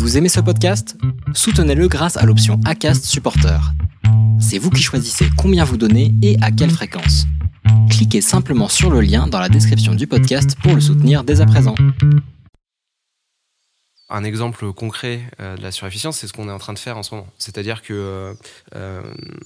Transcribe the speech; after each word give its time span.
Vous 0.00 0.16
aimez 0.16 0.30
ce 0.30 0.40
podcast? 0.40 0.96
Soutenez-le 1.34 1.86
grâce 1.86 2.16
à 2.16 2.24
l'option 2.24 2.58
ACAST 2.64 3.04
Supporter. 3.04 3.60
C'est 4.40 4.56
vous 4.56 4.70
qui 4.70 4.82
choisissez 4.82 5.26
combien 5.36 5.62
vous 5.62 5.76
donnez 5.76 6.14
et 6.22 6.38
à 6.40 6.50
quelle 6.50 6.70
fréquence. 6.70 7.26
Cliquez 7.90 8.22
simplement 8.22 8.68
sur 8.68 8.88
le 8.90 9.02
lien 9.02 9.26
dans 9.26 9.38
la 9.38 9.50
description 9.50 9.94
du 9.94 10.06
podcast 10.06 10.56
pour 10.62 10.74
le 10.74 10.80
soutenir 10.80 11.22
dès 11.22 11.42
à 11.42 11.46
présent. 11.46 11.74
Un 14.08 14.24
exemple 14.24 14.72
concret 14.72 15.20
euh, 15.38 15.58
de 15.58 15.62
la 15.62 15.70
surefficience, 15.70 16.16
c'est 16.16 16.26
ce 16.26 16.32
qu'on 16.32 16.48
est 16.48 16.52
en 16.52 16.58
train 16.58 16.72
de 16.72 16.78
faire 16.78 16.96
en 16.96 17.02
ce 17.02 17.14
moment. 17.14 17.28
C'est-à-dire 17.36 17.82
que 17.82 17.92
euh, 17.92 18.34
euh, 18.76 19.02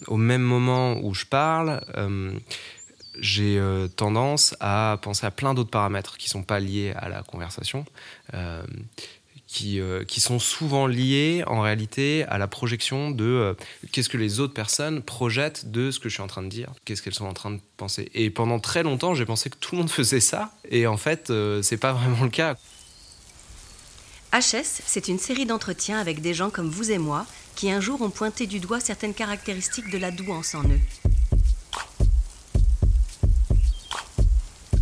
au 0.07 0.17
même 0.17 0.43
moment 0.43 1.01
où 1.03 1.15
je 1.15 1.27
parle, 1.27 1.81
j'ai 3.19 3.61
tendance 3.97 4.55
à 4.61 5.01
penser 5.03 5.27
à 5.27 5.33
plein 5.33 5.53
d'autres 5.53 5.71
paramètres 5.71 6.17
qui 6.17 6.29
ne 6.29 6.31
sont 6.31 6.43
pas 6.45 6.61
liés 6.61 6.93
à 6.97 7.09
la 7.09 7.25
conversation. 7.25 7.85
Qui, 9.55 9.81
qui, 10.09 10.21
sont 10.21 10.41
souvent 10.41 10.89
liés 10.89 11.45
en 11.47 11.61
réalité 11.61 12.25
à 12.25 12.39
la 12.39 12.49
projection 12.49 13.13
de 13.13 13.57
qu'est-ce 13.93 14.09
que 14.09 14.17
les 14.17 14.41
autres 14.41 14.53
personnes 14.53 15.01
projettent 15.01 15.71
de 15.71 15.93
ce 15.93 16.01
que 16.01 16.09
je 16.09 16.15
suis 16.15 16.23
en 16.25 16.27
train 16.27 16.43
de 16.43 16.49
dire, 16.49 16.73
qu'est-ce 16.85 17.03
qu'elles 17.03 17.15
sont 17.15 17.27
en 17.27 17.35
train 17.35 17.53
de 17.53 17.61
penser. 17.77 18.11
Et 18.15 18.31
pendant 18.31 18.59
très 18.59 18.83
longtemps, 18.83 19.15
j'ai 19.15 19.25
pensé 19.25 19.51
que 19.51 19.57
tout 19.57 19.77
le 19.77 19.83
monde 19.83 19.91
faisait 20.01 20.19
ça, 20.19 20.51
et 20.69 20.89
en 20.89 20.97
fait, 20.97 21.33
c'est 21.63 21.77
pas 21.77 21.93
vraiment 21.93 22.25
le 22.25 22.31
cas. 22.31 22.57
HS, 24.33 24.83
c'est 24.85 25.07
une 25.07 25.21
série 25.21 25.47
d'entretiens 25.47 26.01
avec 26.01 26.21
des 26.21 26.35
gens 26.35 26.51
comme 26.51 26.69
vous 26.69 26.91
et 26.91 26.99
moi 26.99 27.25
qui 27.55 27.71
un 27.71 27.81
jour 27.81 28.03
ont 28.03 28.11
pointé 28.11 28.49
du 28.49 28.59
doigt 28.59 28.81
certaines 28.81 29.15
caractéristiques 29.15 29.91
de 29.91 29.99
la 29.99 30.11
douance 30.11 30.57
en 30.57 30.65
eux. 30.65 30.81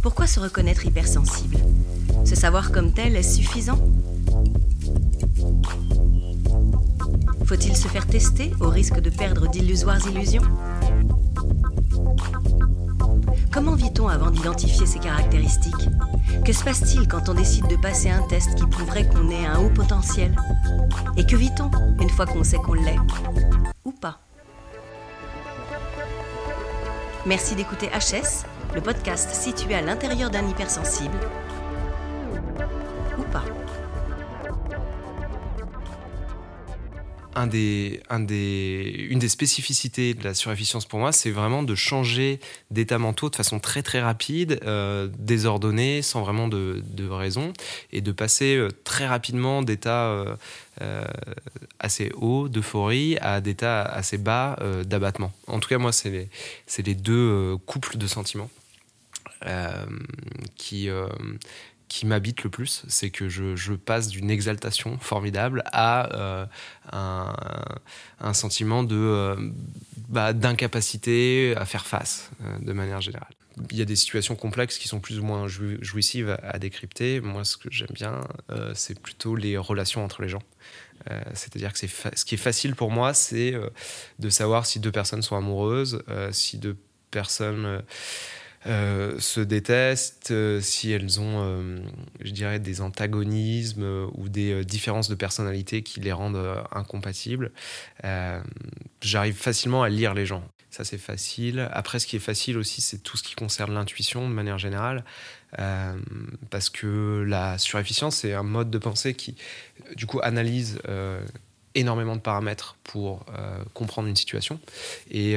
Pourquoi 0.03 0.27
se 0.27 0.41
reconnaître 0.41 0.87
hypersensible? 0.87 1.59
Se 2.25 2.35
savoir 2.35 2.73
comme 2.73 2.95
tel 2.95 3.15
est 3.15 3.23
suffisant? 3.23 3.79
Faut-il 7.45 7.77
se 7.77 7.89
faire 7.89 8.07
tester 8.07 8.53
au 8.61 8.69
risque 8.69 9.01
de 9.01 9.11
perdre 9.11 9.49
d'illusoires 9.49 10.07
illusions 10.09 10.43
Comment 13.53 13.75
vit-on 13.75 14.09
avant 14.09 14.31
d'identifier 14.31 14.87
ces 14.87 14.99
caractéristiques 14.99 15.89
Que 16.45 16.53
se 16.53 16.65
passe-t-il 16.65 17.07
quand 17.07 17.29
on 17.29 17.35
décide 17.35 17.67
de 17.69 17.77
passer 17.77 18.11
un 18.11 18.23
test 18.29 18.55
qui 18.55 18.67
prouverait 18.67 19.07
qu'on 19.09 19.29
ait 19.31 19.47
un 19.47 19.59
haut 19.59 19.71
potentiel 19.71 20.35
Et 21.17 21.27
que 21.27 21.37
vit-on 21.37 21.71
une 22.01 22.11
fois 22.11 22.27
qu'on 22.27 22.45
sait 22.45 22.57
qu'on 22.57 22.75
l'est 22.75 22.99
Ou 23.85 23.93
pas 23.93 24.21
Merci 27.27 27.55
d'écouter 27.55 27.89
HS, 27.89 28.47
le 28.75 28.81
podcast 28.81 29.35
situé 29.35 29.75
à 29.75 29.83
l'intérieur 29.83 30.31
d'un 30.31 30.49
hypersensible. 30.49 31.19
Des, 37.47 38.01
un 38.11 38.21
des, 38.21 39.07
une 39.11 39.19
des 39.19 39.29
spécificités 39.29 40.15
de 40.15 40.25
la 40.25 40.35
surefficience 40.35 40.87
pour 40.87 40.99
moi, 40.99 41.13
c'est 41.13 41.31
vraiment 41.31 41.63
de 41.63 41.75
changer 41.75 42.41
d'état 42.71 42.99
mentaux 42.99 43.31
de 43.31 43.37
façon 43.37 43.61
très 43.61 43.83
très 43.83 44.01
rapide, 44.01 44.61
euh, 44.65 45.09
désordonnée, 45.19 46.03
sans 46.03 46.23
vraiment 46.23 46.49
de, 46.49 46.83
raison, 47.09 47.53
et 47.93 48.01
de 48.01 48.13
passer 48.13 48.57
euh, 48.57 48.69
très 48.85 49.07
rapidement 49.07 49.63
d'état 49.63 50.07
euh, 50.81 51.05
assez 51.79 52.13
haut 52.17 52.49
d'euphorie 52.49 53.19
à 53.21 53.41
d'état 53.41 53.83
assez 53.83 54.19
bas 54.19 54.59
d'abattement. 54.85 55.33
En 55.47 55.59
tout 55.61 55.69
cas, 55.69 55.79
moi, 55.79 55.93
c'est 55.93 56.11
les, 56.11 56.29
les 56.85 56.95
deux 56.95 57.57
couples 57.67 57.99
de 57.99 58.07
sentiments 58.07 58.51
qui 60.57 60.89
qui 61.93 62.07
m'habite 62.07 62.43
le 62.43 62.49
plus, 62.49 62.85
c'est 62.89 63.11
que 63.11 63.29
je, 63.29 63.75
passe 63.75 64.09
d'une 64.09 64.31
exaltation 64.31 64.99
formidable 64.99 65.63
à 65.67 66.17
euh, 66.17 66.47
un, 66.91 68.33
sentiment 68.33 68.83
de 68.83 68.97
euh, 68.97 69.37
bah, 70.09 70.33
d'incapacité 70.33 71.53
à 71.55 71.67
faire 71.67 71.87
face 71.87 72.31
euh, 72.41 72.59
de 72.61 72.73
manière 72.73 73.03
générale. 73.03 73.35
Il 73.71 73.77
y 73.77 73.83
a 73.83 73.85
des 73.85 73.97
situations 73.97 74.37
complexes 74.37 74.79
qui 74.79 74.89
sont 74.89 75.01
plus 75.01 75.19
ou 75.19 75.23
moins 75.23 75.47
jouissives 75.49 76.35
à, 76.43 76.59
décrypter. 76.59 77.21
Moi, 77.21 77.45
ce 77.45 77.59
que 77.59 77.69
j'aime 77.71 77.93
bien, 77.93 78.23
c'est 78.73 78.99
plutôt 78.99 79.37
les 79.37 79.59
relations 79.59 80.03
entre 80.03 80.23
les 80.23 80.31
gens. 80.31 80.43
C'est-à-dire 81.35 81.75
que 81.75 81.79
ce 81.79 82.25
qui 82.25 82.35
est 82.35 82.39
facile 82.39 82.75
pour 82.75 82.91
moi, 82.91 83.13
c'est 83.13 83.53
de 84.19 84.31
savoir 84.31 84.65
si 84.65 84.81
deux 84.81 84.91
personnes 84.91 85.21
sont 85.21 85.37
amoureuses, 85.37 86.03
si 86.31 86.57
deux 86.57 86.79
personnes 87.11 87.83
euh, 88.67 89.19
se 89.19 89.41
détestent, 89.41 90.31
euh, 90.31 90.61
si 90.61 90.93
elles 90.93 91.21
ont, 91.21 91.43
euh, 91.43 91.81
je 92.21 92.31
dirais, 92.31 92.61
des 92.61 92.81
antagonismes 92.81 94.09
ou 94.15 94.29
des 94.29 94.65
différences 94.65 95.09
de 95.09 95.17
personnalité 95.17 95.83
qui 95.83 96.01
les 96.01 96.13
rendent 96.13 96.63
incompatibles. 96.71 97.51
J'arrive 99.01 99.35
facilement 99.35 99.83
à 99.83 99.89
lire 99.89 100.15
les 100.15 100.27
gens. 100.27 100.45
Ça, 100.71 100.85
c'est 100.85 100.99
facile. 100.99 101.69
Après, 101.73 101.99
ce 101.99 102.07
qui 102.07 102.17
est 102.17 102.21
facile 102.21 102.57
aussi, 102.57 102.81
c'est 102.81 102.99
tout 102.99 103.17
ce 103.17 103.23
qui 103.23 103.35
concerne 103.35 103.75
l'intuition 103.75 104.29
de 104.29 104.33
manière 104.33 104.59
générale. 104.59 105.05
parce 106.51 106.71
que 106.71 107.25
la 107.27 107.59
surefficience, 107.59 108.17
c'est 108.17 108.33
un 108.33 108.43
mode 108.43 108.71
de 108.71 108.79
pensée 108.79 109.15
qui, 109.15 109.35
du 109.97 110.07
coup, 110.07 110.21
analyse 110.23 110.79
énormément 111.75 112.17
de 112.17 112.21
paramètres 112.21 112.77
pour 112.85 113.27
comprendre 113.75 114.09
une 114.09 114.17
situation. 114.17 114.61
Et 115.11 115.37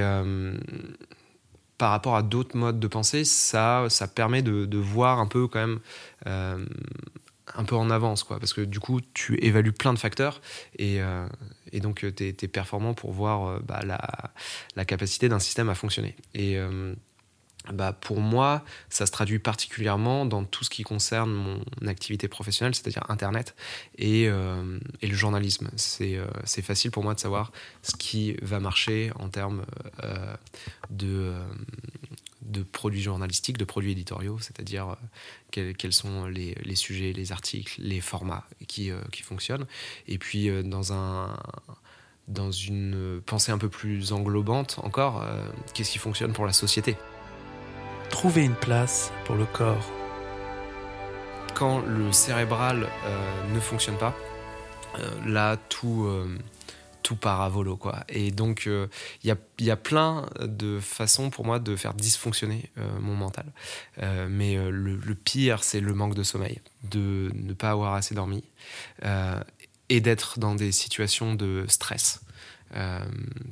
par 1.77 1.91
rapport 1.91 2.15
à 2.15 2.23
d'autres 2.23 2.57
modes 2.57 2.79
de 2.79 2.87
pensée, 2.87 3.25
ça, 3.25 3.87
permet 4.13 4.41
de, 4.41 4.77
voir 4.77 5.19
un 5.19 5.27
peu 5.27 5.47
quand 5.47 5.59
même 5.59 5.79
euh, 6.27 6.65
un 7.53 7.63
peu 7.63 7.75
en 7.75 7.89
avance, 7.89 8.23
quoi, 8.23 8.39
parce 8.39 8.53
que 8.53 8.61
du 8.61 8.79
coup, 8.79 9.01
tu 9.13 9.37
évalues 9.43 9.71
plein 9.71 9.93
de 9.93 9.99
facteurs 9.99 10.41
et, 10.77 11.01
euh, 11.01 11.27
donc 11.73 12.05
tu 12.15 12.25
es, 12.27 12.47
performant 12.47 12.93
pour 12.93 13.11
voir 13.11 13.47
euh, 13.47 13.59
bah, 13.63 13.81
la, 14.75 14.85
capacité 14.85 15.29
d'un 15.29 15.39
système 15.39 15.69
à 15.69 15.75
fonctionner. 15.75 16.15
Bah, 17.73 17.93
pour 17.93 18.19
moi, 18.19 18.63
ça 18.89 19.05
se 19.05 19.11
traduit 19.11 19.39
particulièrement 19.39 20.25
dans 20.25 20.43
tout 20.43 20.63
ce 20.63 20.69
qui 20.69 20.83
concerne 20.83 21.31
mon 21.31 21.61
activité 21.87 22.27
professionnelle, 22.27 22.75
c'est-à-dire 22.75 23.03
Internet 23.09 23.55
et, 23.97 24.27
euh, 24.27 24.79
le 25.01 25.13
journalisme. 25.13 25.69
C'est 25.75 26.17
euh, 26.17 26.27
facile 26.45 26.91
pour 26.91 27.03
moi 27.03 27.13
de 27.13 27.19
savoir 27.19 27.51
ce 27.81 27.95
qui 27.95 28.35
va 28.41 28.59
marcher 28.59 29.11
en 29.15 29.29
termes 29.29 29.65
euh, 30.03 30.35
de, 30.89 31.33
produits 32.71 33.01
journalistiques, 33.01 33.57
de 33.57 33.65
produits 33.65 33.91
éditoriaux, 33.91 34.37
c'est-à-dire 34.39 34.95
quels, 35.51 35.93
sont 35.93 36.25
les, 36.25 36.75
sujets, 36.75 37.13
les 37.13 37.31
articles, 37.31 37.81
les 37.81 38.01
formats 38.01 38.47
qui, 38.67 38.91
fonctionnent. 39.23 39.65
Et 40.07 40.17
puis, 40.17 40.49
dans 40.63 42.51
une 42.51 43.21
pensée 43.25 43.51
un 43.51 43.57
peu 43.57 43.69
plus 43.69 44.11
englobante 44.11 44.79
encore, 44.83 45.25
qu'est-ce 45.73 45.91
qui 45.91 45.99
fonctionne 45.99 46.33
pour 46.33 46.45
la 46.45 46.53
société? 46.53 46.95
Trouver 48.15 48.45
une 48.45 48.55
place 48.55 49.11
pour 49.25 49.35
le 49.35 49.45
corps. 49.45 49.91
Quand 51.53 51.81
le 51.81 52.13
cérébral 52.13 52.87
euh, 53.03 53.53
ne 53.53 53.59
fonctionne 53.59 53.97
pas, 53.97 54.15
euh, 54.99 55.09
là 55.25 55.57
tout, 55.67 56.05
euh, 56.05 56.39
tout 57.03 57.17
part 57.17 57.41
à 57.41 57.49
volo. 57.49 57.75
Quoi. 57.75 58.05
Et 58.07 58.31
donc 58.31 58.67
il 58.67 59.27
y 59.27 59.31
a, 59.31 59.35
y, 59.59 59.69
a, 59.69 59.75
plein 59.75 60.27
de 60.39 60.79
façons 60.79 61.29
pour 61.29 61.43
moi 61.43 61.59
de 61.59 61.75
faire 61.75 61.93
dysfonctionner 61.93 62.71
mon 63.01 63.15
mental. 63.15 63.47
mais 64.29 64.55
le, 64.55 64.95
le, 64.95 65.15
pire, 65.15 65.65
c'est 65.65 65.81
le 65.81 65.93
manque 65.93 66.15
de 66.15 66.23
sommeil, 66.23 66.61
de 66.83 67.29
ne 67.33 67.51
pas 67.51 67.71
avoir 67.71 67.95
assez 67.95 68.15
dormi 68.15 68.45
et 69.89 69.99
d'être 69.99 70.39
dans 70.39 70.55
des 70.55 70.71
situations 70.71 71.35
de 71.35 71.65
stress. 71.67 72.21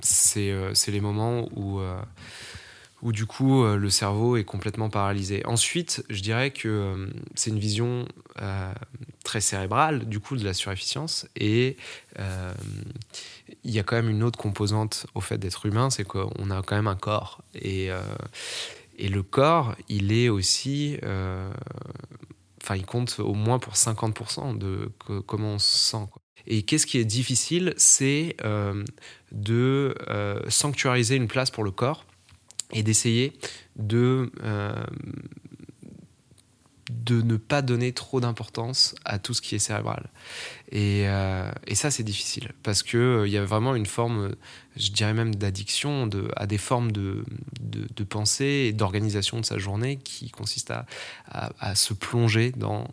c'est 0.01 0.87
les 0.87 1.01
moments 1.01 1.49
où 1.53 1.81
où 3.03 3.11
du 3.11 3.25
coup 3.25 3.63
euh, 3.63 3.75
le 3.77 3.89
cerveau 3.89 4.37
est 4.37 4.45
complètement 4.45 4.89
paralysé. 4.89 5.45
Ensuite, 5.45 6.03
je 6.09 6.21
dirais 6.21 6.51
que 6.51 6.69
euh, 6.69 7.07
c'est 7.35 7.49
une 7.49 7.59
vision 7.59 8.07
euh, 8.41 8.73
très 9.25 9.41
cérébrale 9.41 10.05
du 10.05 10.21
coup 10.21 10.37
de 10.37 10.43
la 10.43 10.53
surefficience 10.53 11.27
et 11.35 11.77
il 13.63 13.71
y 13.71 13.79
a 13.79 13.83
quand 13.83 13.95
même 13.95 14.09
une 14.09 14.23
autre 14.23 14.39
composante 14.39 15.05
au 15.15 15.21
fait 15.21 15.37
d'être 15.37 15.65
humain, 15.65 15.89
c'est 15.89 16.03
qu'on 16.05 16.49
a 16.49 16.61
quand 16.61 16.75
même 16.75 16.87
un 16.87 16.95
corps 16.95 17.41
et, 17.55 17.89
et 18.97 19.07
le 19.09 19.23
corps, 19.23 19.75
il 19.89 20.11
est 20.11 20.29
aussi 20.29 20.97
enfin 22.61 22.75
il 22.75 22.85
compte 22.85 23.19
au 23.19 23.33
moins 23.33 23.59
pour 23.59 23.73
50% 23.73 24.57
de 24.57 24.91
comment 25.25 25.53
on 25.53 25.59
se 25.59 25.77
sent. 25.77 26.07
Et 26.45 26.63
qu'est-ce 26.63 26.85
qui 26.85 26.97
est 26.97 27.05
difficile, 27.05 27.73
c'est 27.77 28.37
de 29.31 29.95
sanctuariser 30.49 31.15
une 31.15 31.27
place 31.27 31.49
pour 31.49 31.63
le 31.63 31.71
corps 31.71 32.05
et 32.73 32.83
d'essayer 32.83 33.33
de, 33.75 34.31
euh, 34.43 34.83
de 36.89 37.21
ne 37.21 37.37
pas 37.37 37.61
donner 37.61 37.93
trop 37.93 38.19
d'importance 38.19 38.95
à 39.05 39.19
tout 39.19 39.33
ce 39.33 39.41
qui 39.41 39.55
est 39.55 39.59
cérébral. 39.59 40.09
Et, 40.71 41.03
euh, 41.07 41.51
et 41.67 41.75
ça, 41.75 41.91
c'est 41.91 42.03
difficile 42.03 42.51
parce 42.63 42.83
qu'il 42.83 43.23
il 43.25 43.31
y 43.31 43.37
a 43.37 43.45
vraiment 43.45 43.75
une 43.75 43.85
forme, 43.85 44.35
je 44.75 44.91
dirais 44.91 45.13
même 45.13 45.35
d'addiction 45.35 46.07
de, 46.07 46.29
à 46.35 46.47
des 46.47 46.57
formes 46.57 46.91
de, 46.91 47.23
de, 47.61 48.03
pensée 48.03 48.67
et 48.67 48.73
d'organisation 48.73 49.39
de 49.39 49.45
sa 49.45 49.57
journée 49.57 49.97
qui 49.97 50.29
consiste 50.29 50.71
à, 50.71 50.85
à, 51.27 51.51
à 51.59 51.75
se 51.75 51.93
plonger 51.93 52.51
dans 52.51 52.87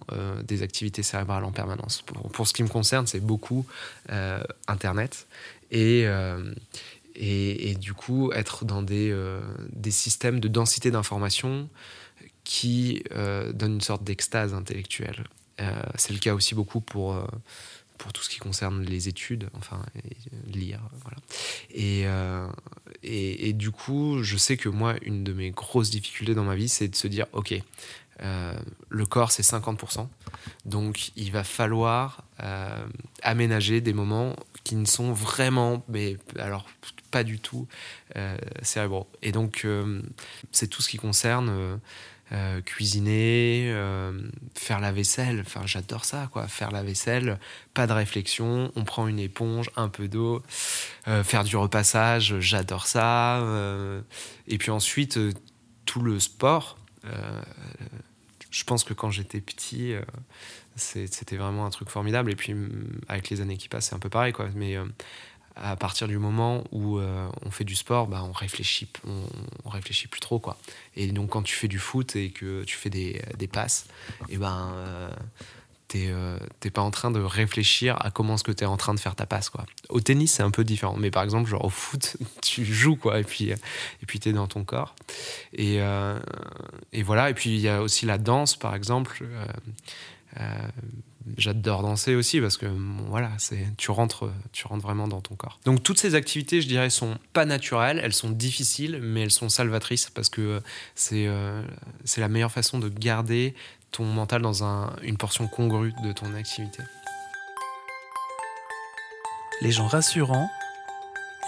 des 0.44 0.62
activités 0.62 1.03
cérébrales 1.03 1.44
en 1.44 1.53
permanence. 1.53 2.03
Pour, 2.03 2.31
pour 2.31 2.47
ce 2.47 2.53
qui 2.53 2.62
me 2.62 2.69
concerne, 2.69 3.06
c'est 3.06 3.21
beaucoup 3.21 3.67
Internet 4.69 5.26
et, 5.71 6.06
et, 7.15 7.75
du 7.75 7.93
coup 7.93 8.33
être 8.33 8.65
dans 8.65 8.83
des, 8.83 9.15
des 9.73 9.91
systèmes 9.91 10.41
de 10.41 10.49
densité 10.49 10.91
d'information 10.91 11.69
qui 12.45 13.05
euh, 13.12 13.53
donne 13.53 13.75
une 13.75 13.81
sorte 13.81 14.03
d'extase 14.03 14.55
intellectuelle. 14.55 15.25
Euh, 15.61 15.83
c'est 15.95 16.12
le 16.12 16.19
cas 16.19 16.35
aussi 16.35 16.55
beaucoup 16.55 16.81
pour, 16.81 17.15
euh, 17.15 17.25
pour 17.99 18.12
tout 18.12 18.23
ce 18.23 18.29
qui 18.29 18.39
concerne 18.39 18.83
les 18.83 19.09
études, 19.09 19.49
enfin, 19.55 19.81
lire. 20.47 20.81
Voilà. 21.03 21.19
Et, 21.71 23.49
et, 23.49 23.53
du 23.53 23.71
coup, 23.71 24.23
je 24.23 24.37
sais 24.37 24.57
que 24.57 24.69
moi, 24.69 24.97
une 25.03 25.23
de 25.23 25.33
mes 25.33 25.51
grosses 25.51 25.91
difficultés 25.91 26.35
dans 26.35 26.45
ma 26.45 26.57
vie, 26.57 26.69
c'est 26.69 26.89
de 26.89 26.97
se 26.97 27.07
dire, 27.07 27.27
OK, 27.33 27.55
le 28.20 29.06
corps, 29.06 29.32
c'est 29.32 29.43
50%. 29.43 30.06
Donc, 30.67 31.11
il 31.17 31.32
va 31.32 31.44
falloir 31.44 32.25
aménager 33.22 33.81
des 33.81 33.93
moments 33.93 34.37
qui 34.64 34.76
ne 34.76 34.84
sont 34.84 35.12
vraiment, 35.12 35.82
mais 35.88 36.17
alors 36.38 36.67
pas 37.11 37.25
du 37.25 37.38
tout 37.38 37.67
cérébraux. 38.62 39.08
Et 39.22 39.32
donc, 39.32 39.67
c'est 40.52 40.69
tout 40.69 40.82
ce 40.82 40.88
qui 40.88 40.99
concerne 40.99 41.81
euh, 42.32 42.61
cuisiner, 42.61 43.72
euh, 43.72 44.12
faire 44.55 44.78
la 44.78 44.93
vaisselle. 44.93 45.43
Enfin, 45.44 45.62
j'adore 45.66 46.05
ça, 46.05 46.28
quoi. 46.31 46.46
Faire 46.46 46.70
la 46.70 46.84
vaisselle, 46.84 47.40
pas 47.75 47.88
de 47.88 47.93
réflexion. 47.93 48.70
On 48.76 48.84
prend 48.84 49.08
une 49.08 49.19
éponge, 49.19 49.69
un 49.75 49.88
peu 49.88 50.06
d'eau. 50.06 50.40
Euh, 51.08 51.25
faire 51.25 51.43
du 51.43 51.56
repassage, 51.56 52.38
j'adore 52.38 52.87
ça. 52.87 53.44
et 54.46 54.58
puis 54.58 54.70
ensuite, 54.70 55.19
tout 55.87 56.02
le 56.02 56.20
sport. 56.20 56.78
Je 58.50 58.64
pense 58.64 58.85
que 58.85 58.94
quand 58.94 59.11
j'étais 59.11 59.41
petit, 59.41 59.94
c'était 60.76 61.37
vraiment 61.37 61.67
un 61.67 61.70
truc 61.70 61.88
formidable. 61.88 62.31
Et 62.31 62.37
puis, 62.37 62.55
avec 63.08 63.31
les 63.31 63.41
années 63.41 63.56
qui 63.56 63.69
passent, 63.69 63.88
c'est 63.88 63.94
un 63.94 64.00
peu 64.00 64.08
pareil, 64.08 64.32
quoi. 64.32 64.49
Mais 64.55 64.76
à 65.56 65.76
partir 65.76 66.08
du 66.08 66.19
moment 66.19 66.64
où 66.73 66.99
euh, 66.99 67.29
on 67.44 67.50
fait 67.50 67.64
du 67.64 67.75
sport, 67.75 68.06
bah, 68.06 68.23
on 68.25 68.32
réfléchit, 68.32 68.88
on, 69.06 69.69
réfléchit 69.69 70.08
plus 70.08 70.20
trop 70.20 70.38
quoi. 70.38 70.56
Et 70.97 71.12
donc 71.12 71.31
quand 71.31 71.43
tu 71.43 71.55
fais 71.55 71.69
du 71.69 71.79
foot 71.79 72.17
et 72.17 72.31
que 72.31 72.64
tu 72.64 72.76
fais 72.76 72.91
des, 72.91 73.23
des 73.37 73.47
passes, 73.47 73.87
et 74.29 74.37
ben 74.37 74.73
euh, 75.94 76.10
euh, 76.10 76.38
t'es 76.60 76.70
pas 76.70 76.82
en 76.82 76.90
train 76.90 77.10
de 77.10 77.20
réfléchir 77.20 77.96
à 78.00 78.10
comment 78.10 78.34
est-ce 78.34 78.44
que 78.44 78.52
t'es 78.52 78.64
en 78.64 78.76
train 78.76 78.94
de 78.94 79.00
faire 79.00 79.14
ta 79.14 79.26
passe 79.26 79.48
quoi. 79.48 79.64
Au 79.88 80.00
tennis 80.00 80.32
c'est 80.32 80.42
un 80.42 80.50
peu 80.50 80.64
différent, 80.64 80.96
mais 80.96 81.10
par 81.10 81.22
exemple 81.22 81.48
genre 81.48 81.64
au 81.64 81.70
foot 81.70 82.16
tu 82.42 82.64
joues 82.64 82.96
quoi 82.96 83.20
et 83.20 83.25
puis 83.25 83.50
et 83.50 84.06
puis 84.06 84.20
t'es 84.20 84.32
dans 84.32 84.46
ton 84.46 84.64
corps 84.64 84.94
et 85.52 85.78
et 86.92 87.02
voilà 87.02 87.31
et 87.31 87.34
puis 87.34 87.50
il 87.50 87.60
y 87.60 87.69
a 87.69 87.82
aussi 87.82 88.06
la 88.06 88.19
danse 88.19 88.56
par 88.56 88.75
exemple 88.75 89.25
j'adore 91.37 91.82
danser 91.82 92.14
aussi 92.14 92.40
parce 92.40 92.56
que 92.56 92.66
voilà, 93.08 93.31
c'est 93.38 93.66
tu 93.76 93.90
rentres 93.90 94.31
tu 94.52 94.66
rentres 94.66 94.82
vraiment 94.82 95.08
dans 95.08 95.20
ton 95.20 95.34
corps. 95.34 95.58
Donc 95.64 95.82
toutes 95.82 95.98
ces 95.98 96.14
activités, 96.14 96.60
je 96.60 96.69
dirais 96.69 96.90
sont 96.90 97.19
pas 97.32 97.44
naturelles, 97.44 98.00
elles 98.02 98.12
sont 98.12 98.31
difficiles 98.31 99.00
mais 99.02 99.22
elles 99.22 99.31
sont 99.31 99.48
salvatrices 99.48 100.10
parce 100.10 100.28
que 100.28 100.60
c'est 100.94 101.26
euh, 101.26 101.62
c'est 102.04 102.20
la 102.20 102.28
meilleure 102.28 102.52
façon 102.52 102.78
de 102.78 102.88
garder 102.88 103.54
ton 103.90 104.04
mental 104.04 104.42
dans 104.42 104.64
un, 104.64 104.94
une 105.02 105.16
portion 105.16 105.48
congrue 105.48 105.92
de 106.02 106.12
ton 106.12 106.34
activité. 106.34 106.82
Les 109.60 109.72
gens 109.72 109.87
rassurants 109.87 110.48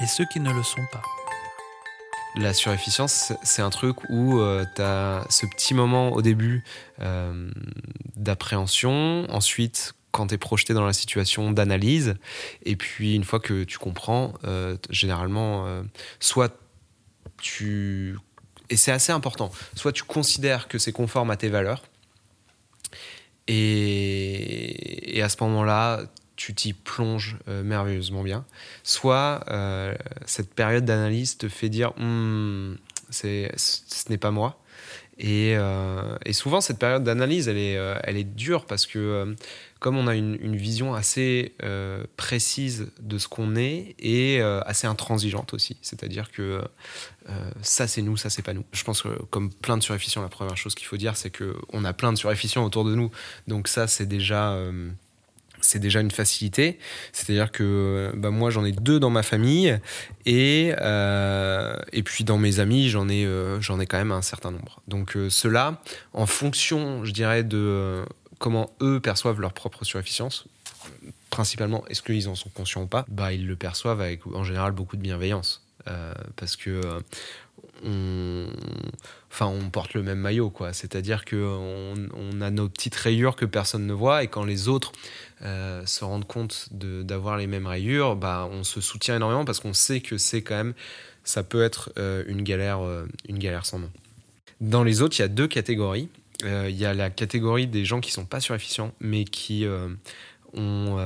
et 0.02 0.06
ceux 0.06 0.24
qui 0.26 0.40
ne 0.40 0.52
le 0.52 0.62
sont 0.62 0.84
pas. 0.92 1.02
La 2.34 2.54
surefficience, 2.54 3.32
c'est 3.42 3.62
un 3.62 3.70
truc 3.70 4.08
où 4.08 4.38
euh, 4.38 4.64
tu 4.74 4.80
as 4.82 5.26
ce 5.28 5.44
petit 5.44 5.74
moment 5.74 6.12
au 6.12 6.22
début 6.22 6.64
euh, 7.00 7.50
d'appréhension, 8.16 9.26
ensuite 9.30 9.94
quand 10.12 10.28
tu 10.28 10.34
es 10.34 10.38
projeté 10.38 10.74
dans 10.74 10.84
la 10.84 10.92
situation 10.92 11.52
d'analyse, 11.52 12.16
et 12.64 12.76
puis 12.76 13.14
une 13.14 13.24
fois 13.24 13.40
que 13.40 13.64
tu 13.64 13.78
comprends, 13.78 14.34
euh, 14.44 14.76
généralement, 14.90 15.82
soit 16.20 16.58
tu... 17.38 18.18
Et 18.68 18.76
c'est 18.76 18.92
assez 18.92 19.12
important, 19.12 19.50
soit 19.74 19.92
tu 19.92 20.02
considères 20.02 20.68
que 20.68 20.78
c'est 20.78 20.92
conforme 20.92 21.30
à 21.30 21.36
tes 21.36 21.48
valeurs, 21.48 21.82
et, 23.48 25.20
à 25.22 25.28
ce 25.28 25.36
moment-là, 25.40 26.02
tu 26.36 26.54
t'y 26.54 26.72
plonges 26.72 27.38
euh, 27.48 27.62
merveilleusement 27.62 28.22
bien, 28.22 28.44
soit 28.82 29.44
euh, 29.48 29.94
cette 30.26 30.54
période 30.54 30.84
d'analyse 30.84 31.38
te 31.38 31.48
fait 31.48 31.68
dire 31.68 31.92
hm, 31.98 32.76
c'est, 33.10 33.52
ce 33.56 34.10
n'est 34.10 34.18
pas 34.18 34.30
moi. 34.30 34.58
Et, 35.18 35.54
euh, 35.56 36.16
et, 36.24 36.32
souvent, 36.32 36.60
cette 36.60 36.78
période 36.78 37.04
d'analyse, 37.04 37.48
elle 37.48 37.58
est, 37.58 37.78
elle 38.04 38.16
est 38.16 38.24
dure 38.24 38.64
parce 38.64 38.86
que 38.86 39.36
comme 39.82 39.98
on 39.98 40.06
a 40.06 40.14
une, 40.14 40.56
vision 40.56 40.94
assez 40.94 41.54
précise 42.16 42.88
de 43.00 43.18
ce 43.18 43.28
qu'on 43.28 43.56
est 43.56 43.94
et 43.98 44.40
assez 44.40 44.86
intransigeante 44.86 45.52
aussi, 45.54 45.76
c'est-à-dire 45.82 46.30
que 46.30 46.62
ça 47.62 47.86
c'est 47.86 48.02
nous, 48.02 48.16
ça 48.16 48.30
c'est 48.30 48.42
pas 48.42 48.54
nous. 48.54 48.64
Je 48.72 48.84
pense 48.84 49.02
que 49.02 49.08
comme 49.30 49.52
plein 49.52 49.76
de 49.76 49.82
suréfficients, 49.82 50.22
la 50.22 50.28
première 50.28 50.56
chose 50.56 50.74
qu'il 50.74 50.86
faut 50.86 50.96
dire, 50.96 51.16
c'est 51.16 51.36
qu'on 51.36 51.84
a 51.84 51.92
plein 51.92 52.12
de 52.12 52.18
suréfficients 52.18 52.64
autour 52.64 52.84
de 52.84 52.94
nous. 52.94 53.10
Donc 53.48 53.68
ça 53.68 53.86
c'est 53.86 54.06
déjà 54.06 54.56
c'est 55.62 55.78
déjà 55.78 56.00
une 56.00 56.10
facilité. 56.10 56.78
C'est-à-dire 57.12 57.50
que 57.50 58.12
bah, 58.14 58.30
moi, 58.30 58.50
j'en 58.50 58.64
ai 58.64 58.72
deux 58.72 59.00
dans 59.00 59.10
ma 59.10 59.22
famille 59.22 59.78
et, 60.26 60.74
euh, 60.80 61.74
et 61.92 62.02
puis 62.02 62.24
dans 62.24 62.38
mes 62.38 62.60
amis, 62.60 62.88
j'en 62.88 63.08
ai, 63.08 63.24
euh, 63.24 63.60
ai 63.60 63.86
quand 63.86 63.98
même 63.98 64.12
un 64.12 64.22
certain 64.22 64.50
nombre. 64.50 64.82
Donc 64.88 65.16
euh, 65.16 65.30
cela, 65.30 65.80
en 66.12 66.26
fonction, 66.26 67.04
je 67.04 67.12
dirais, 67.12 67.44
de 67.44 68.04
comment 68.42 68.74
eux 68.82 69.00
perçoivent 69.00 69.40
leur 69.40 69.52
propre 69.52 69.84
surefficience, 69.84 70.46
principalement, 71.30 71.86
est-ce 71.86 72.02
qu'ils 72.02 72.28
en 72.28 72.34
sont 72.34 72.50
conscients 72.50 72.82
ou 72.82 72.86
pas, 72.86 73.06
bah, 73.08 73.32
ils 73.32 73.46
le 73.46 73.56
perçoivent 73.56 74.00
avec 74.00 74.26
en 74.26 74.44
général 74.44 74.72
beaucoup 74.72 74.96
de 74.96 75.02
bienveillance. 75.02 75.62
parce 76.36 76.56
que 76.56 76.80
on, 77.84 78.46
enfin, 79.30 79.46
on 79.46 79.70
porte 79.70 79.94
le 79.94 80.02
même 80.02 80.18
maillot, 80.18 80.50
quoi. 80.50 80.72
C'est-à-dire 80.72 81.24
qu'on 81.24 81.94
on 82.14 82.40
a 82.40 82.50
nos 82.50 82.68
petites 82.68 82.94
rayures 82.94 83.36
que 83.36 83.44
personne 83.44 83.86
ne 83.86 83.92
voit, 83.92 84.22
et 84.22 84.28
quand 84.28 84.44
les 84.44 84.68
autres 84.68 84.92
euh, 85.42 85.84
se 85.86 86.04
rendent 86.04 86.26
compte 86.26 86.68
d'avoir 86.72 87.36
les 87.36 87.46
mêmes 87.46 87.66
rayures, 87.66 88.16
bah, 88.16 88.48
on 88.50 88.64
se 88.64 88.80
soutient 88.80 89.16
énormément 89.16 89.44
parce 89.44 89.60
qu'on 89.60 89.74
sait 89.74 90.00
que 90.00 90.18
c'est 90.18 90.42
quand 90.42 90.56
même, 90.56 90.74
ça 91.24 91.42
peut 91.42 91.62
être 91.62 91.92
euh, 91.98 92.24
une, 92.26 92.42
galère, 92.42 92.84
euh, 92.84 93.06
une 93.28 93.38
galère 93.38 93.66
sans 93.66 93.78
nom. 93.80 93.90
Dans 94.60 94.84
les 94.84 95.02
autres, 95.02 95.18
il 95.18 95.22
y 95.22 95.24
a 95.24 95.28
deux 95.28 95.48
catégories. 95.48 96.08
Il 96.42 96.76
y 96.76 96.84
a 96.84 96.94
la 96.94 97.10
catégorie 97.10 97.66
des 97.66 97.84
gens 97.84 98.00
qui 98.00 98.10
sont 98.10 98.24
pas 98.26 98.40
surefficients, 98.40 98.92
mais 99.00 99.24
qui 99.24 99.66
ont 100.54 100.98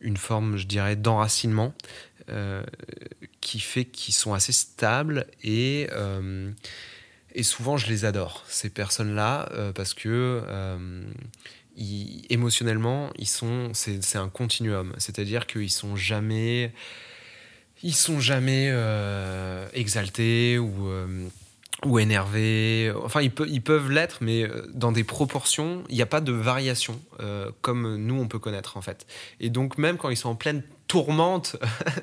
une 0.00 0.16
forme, 0.16 0.56
je 0.56 0.66
dirais, 0.66 0.96
d'enracinement 0.96 1.74
qui 3.44 3.60
fait 3.60 3.84
qu'ils 3.84 4.14
sont 4.14 4.32
assez 4.32 4.52
stables 4.52 5.26
et, 5.42 5.88
euh, 5.92 6.50
et 7.34 7.42
souvent 7.42 7.76
je 7.76 7.88
les 7.88 8.06
adore, 8.06 8.42
ces 8.48 8.70
personnes-là, 8.70 9.50
euh, 9.52 9.70
parce 9.72 9.92
que 9.92 10.42
euh, 10.48 11.02
émotionnellement, 12.30 13.10
ils 13.18 13.28
sont, 13.28 13.70
c'est, 13.74 14.16
un 14.16 14.30
continuum, 14.30 14.94
c'est-à-dire 14.96 15.46
qu'ils 15.46 15.70
sont 15.70 15.94
jamais, 15.94 16.72
ils 17.82 17.94
sont 17.94 18.18
jamais 18.18 18.72
exaltés 19.74 20.58
ou 20.58 20.88
ou 21.84 21.98
énervés. 21.98 22.92
Enfin, 23.02 23.20
ils, 23.20 23.30
peuvent 23.30 23.90
l'être, 23.90 24.18
mais 24.20 24.48
dans 24.72 24.92
des 24.92 25.04
proportions, 25.04 25.84
il 25.88 25.96
n'y 25.96 26.02
a 26.02 26.06
pas 26.06 26.20
de 26.20 26.32
variation 26.32 27.00
comme 27.60 27.96
nous 27.96 28.20
on 28.20 28.28
peut 28.28 28.38
connaître 28.38 28.76
en 28.76 28.82
fait. 28.82 29.06
Et 29.40 29.50
donc 29.50 29.78
même 29.78 29.96
quand 29.96 30.10
ils 30.10 30.16
sont 30.16 30.30
en 30.30 30.34
pleine 30.34 30.62
tourmente. 30.86 31.56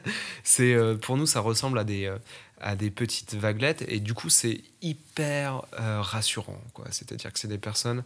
euh, 0.59 0.97
pour 0.97 1.17
nous, 1.17 1.25
ça 1.25 1.39
ressemble 1.39 1.79
à 1.79 1.83
des, 1.83 2.05
euh, 2.05 2.17
à 2.59 2.75
des 2.75 2.91
petites 2.91 3.35
vaguelettes 3.35 3.83
et 3.87 3.99
du 3.99 4.13
coup, 4.13 4.29
c'est 4.29 4.61
hyper 4.81 5.63
euh, 5.79 6.01
rassurant. 6.01 6.61
C'est-à-dire 6.91 7.31
que 7.31 7.39
c'est 7.39 7.47
des 7.47 7.57
personnes, 7.57 8.03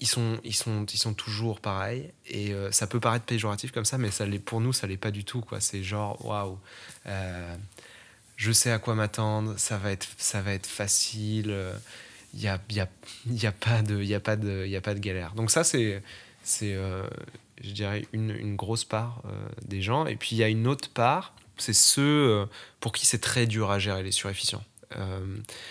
ils, 0.00 0.06
sont, 0.06 0.38
ils, 0.44 0.54
sont, 0.54 0.86
ils 0.86 0.98
sont 0.98 1.14
toujours 1.14 1.60
pareils 1.60 2.12
et 2.26 2.52
ça 2.70 2.86
peut 2.86 3.00
paraître 3.00 3.24
péjoratif 3.24 3.72
comme 3.72 3.84
ça, 3.84 3.98
mais 3.98 4.10
pour 4.38 4.60
nous, 4.60 4.72
ça 4.72 4.86
l'est 4.86 4.96
pas 4.96 5.10
du 5.10 5.24
tout. 5.24 5.42
C'est 5.58 5.82
genre, 5.82 6.24
waouh, 6.24 6.58
je 8.42 8.50
sais 8.50 8.72
à 8.72 8.78
quoi 8.78 8.96
m'attendre, 8.96 9.54
ça, 9.56 9.78
va 9.78 9.92
être, 9.92 10.08
ça 10.18 10.42
va 10.42 10.52
être 10.52 10.66
facile. 10.66 11.54
Il 12.34 12.40
n'y 12.40 12.48
a, 12.48 12.58
y 12.70 12.80
a, 12.80 12.88
y 13.30 13.46
a, 13.46 13.52
pas 13.52 13.82
de, 13.82 14.02
y 14.02 14.14
a, 14.14 14.20
pas 14.20 14.34
de, 14.34 14.66
y 14.66 14.74
a 14.74 14.80
pas 14.80 14.94
de 14.94 14.98
galère. 14.98 15.34
Donc 15.34 15.52
ça, 15.52 15.62
c'est, 15.62 16.02
c'est 16.42 16.76
je 17.62 17.70
dirais, 17.70 18.06
une, 18.12 18.30
une 18.30 18.56
grosse 18.56 18.84
part 18.84 19.22
euh, 19.26 19.30
des 19.64 19.80
gens. 19.80 20.06
Et 20.06 20.16
puis 20.16 20.30
il 20.32 20.38
y 20.38 20.42
a 20.42 20.48
une 20.48 20.66
autre 20.66 20.90
part, 20.90 21.34
c'est 21.56 21.72
ceux 21.72 22.02
euh, 22.02 22.46
pour 22.80 22.92
qui 22.92 23.06
c'est 23.06 23.20
très 23.20 23.46
dur 23.46 23.70
à 23.70 23.78
gérer 23.78 24.02
les 24.02 24.12
surefficients. 24.12 24.64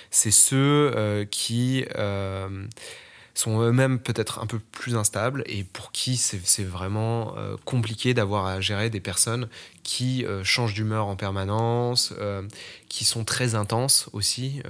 c'est 0.10 0.32
ceux 0.32 1.28
qui 1.30 1.86
sont 3.34 3.62
eux-mêmes 3.62 4.00
peut-être 4.00 4.40
un 4.40 4.46
peu 4.46 4.60
plus 4.60 4.96
instables 4.96 5.44
et 5.46 5.64
pour 5.64 5.92
qui 5.92 6.18
c'est 6.18 6.64
vraiment 6.64 7.36
euh, 7.38 7.56
compliqué 7.66 8.14
d'avoir 8.14 8.46
à 8.46 8.62
gérer 8.62 8.90
des 8.90 9.00
personnes 9.00 9.48
qui 9.84 10.26
euh, 10.26 10.44
changent 10.44 10.74
d'humeur 10.74 11.08
en 11.08 11.16
permanence, 11.16 12.14
euh, 12.20 12.44
qui 12.90 13.06
sont 13.06 13.24
très 13.24 13.56
intenses 13.56 14.10
aussi. 14.14 14.62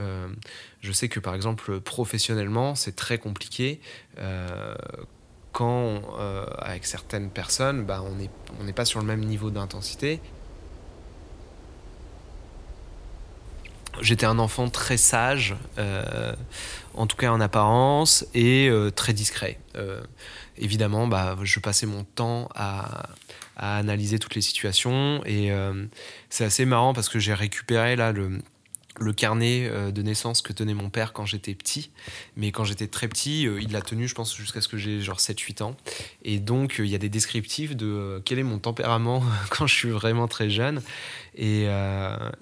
je 0.81 0.91
sais 0.91 1.09
que 1.09 1.19
par 1.19 1.35
exemple 1.35 1.79
professionnellement 1.79 2.75
c'est 2.75 2.95
très 2.95 3.17
compliqué 3.17 3.79
quand 5.51 6.01
avec 6.57 6.85
certaines 6.85 7.29
personnes 7.29 7.85
bah, 7.85 8.03
on 8.05 8.15
n'est 8.15 8.29
on 8.59 8.71
pas 8.71 8.85
sur 8.85 8.99
le 8.99 9.05
même 9.05 9.21
niveau 9.21 9.51
d'intensité. 9.51 10.21
J'étais 13.99 14.25
un 14.25 14.39
enfant 14.39 14.69
très 14.69 14.97
sage 14.97 15.55
en 16.93 17.07
tout 17.07 17.17
cas 17.17 17.31
en 17.31 17.39
apparence, 17.39 18.25
et 18.33 18.69
euh, 18.69 18.91
très 18.91 19.13
discret. 19.13 19.59
Euh, 19.75 20.01
évidemment, 20.57 21.07
bah, 21.07 21.37
je 21.43 21.59
passais 21.59 21.85
mon 21.85 22.03
temps 22.03 22.49
à, 22.55 23.09
analyser 23.57 24.17
toutes 24.17 24.35
les 24.35 24.41
situations, 24.41 25.21
et 25.25 25.51
euh, 25.51 25.85
c'est 26.29 26.45
assez 26.45 26.65
marrant 26.65 26.93
parce 26.93 27.09
que 27.09 27.19
j'ai 27.19 27.33
récupéré 27.33 27.95
là 27.95 28.11
le, 28.11 28.41
le 28.99 29.13
carnet 29.13 29.67
euh, 29.69 29.91
de 29.91 30.01
naissance 30.01 30.41
que 30.41 30.53
tenait 30.53 30.73
mon 30.73 30.89
père 30.89 31.13
quand 31.13 31.25
j'étais 31.25 31.55
petit. 31.55 31.91
Mais 32.35 32.51
quand 32.51 32.65
j'étais 32.65 32.87
très 32.87 33.07
petit, 33.07 33.47
euh, 33.47 33.61
il 33.61 33.71
l'a 33.71 33.81
tenu, 33.81 34.07
je 34.07 34.15
pense, 34.15 34.35
jusqu'à 34.35 34.61
ce 34.61 34.67
que 34.67 34.77
j'ai 34.77 35.01
genre 35.01 35.19
7-8 35.19 35.63
ans. 35.63 35.75
Et 36.23 36.39
donc, 36.39 36.79
euh, 36.79 36.85
il 36.85 36.91
y 36.91 36.95
a 36.95 36.97
des 36.97 37.09
descriptifs 37.09 37.75
de 37.75 38.21
quel 38.25 38.39
est 38.39 38.43
mon 38.43 38.59
tempérament 38.59 39.23
quand 39.49 39.67
je 39.67 39.75
suis 39.75 39.89
vraiment 39.89 40.27
très 40.27 40.49
jeune. 40.49 40.81
Et, 41.35 41.67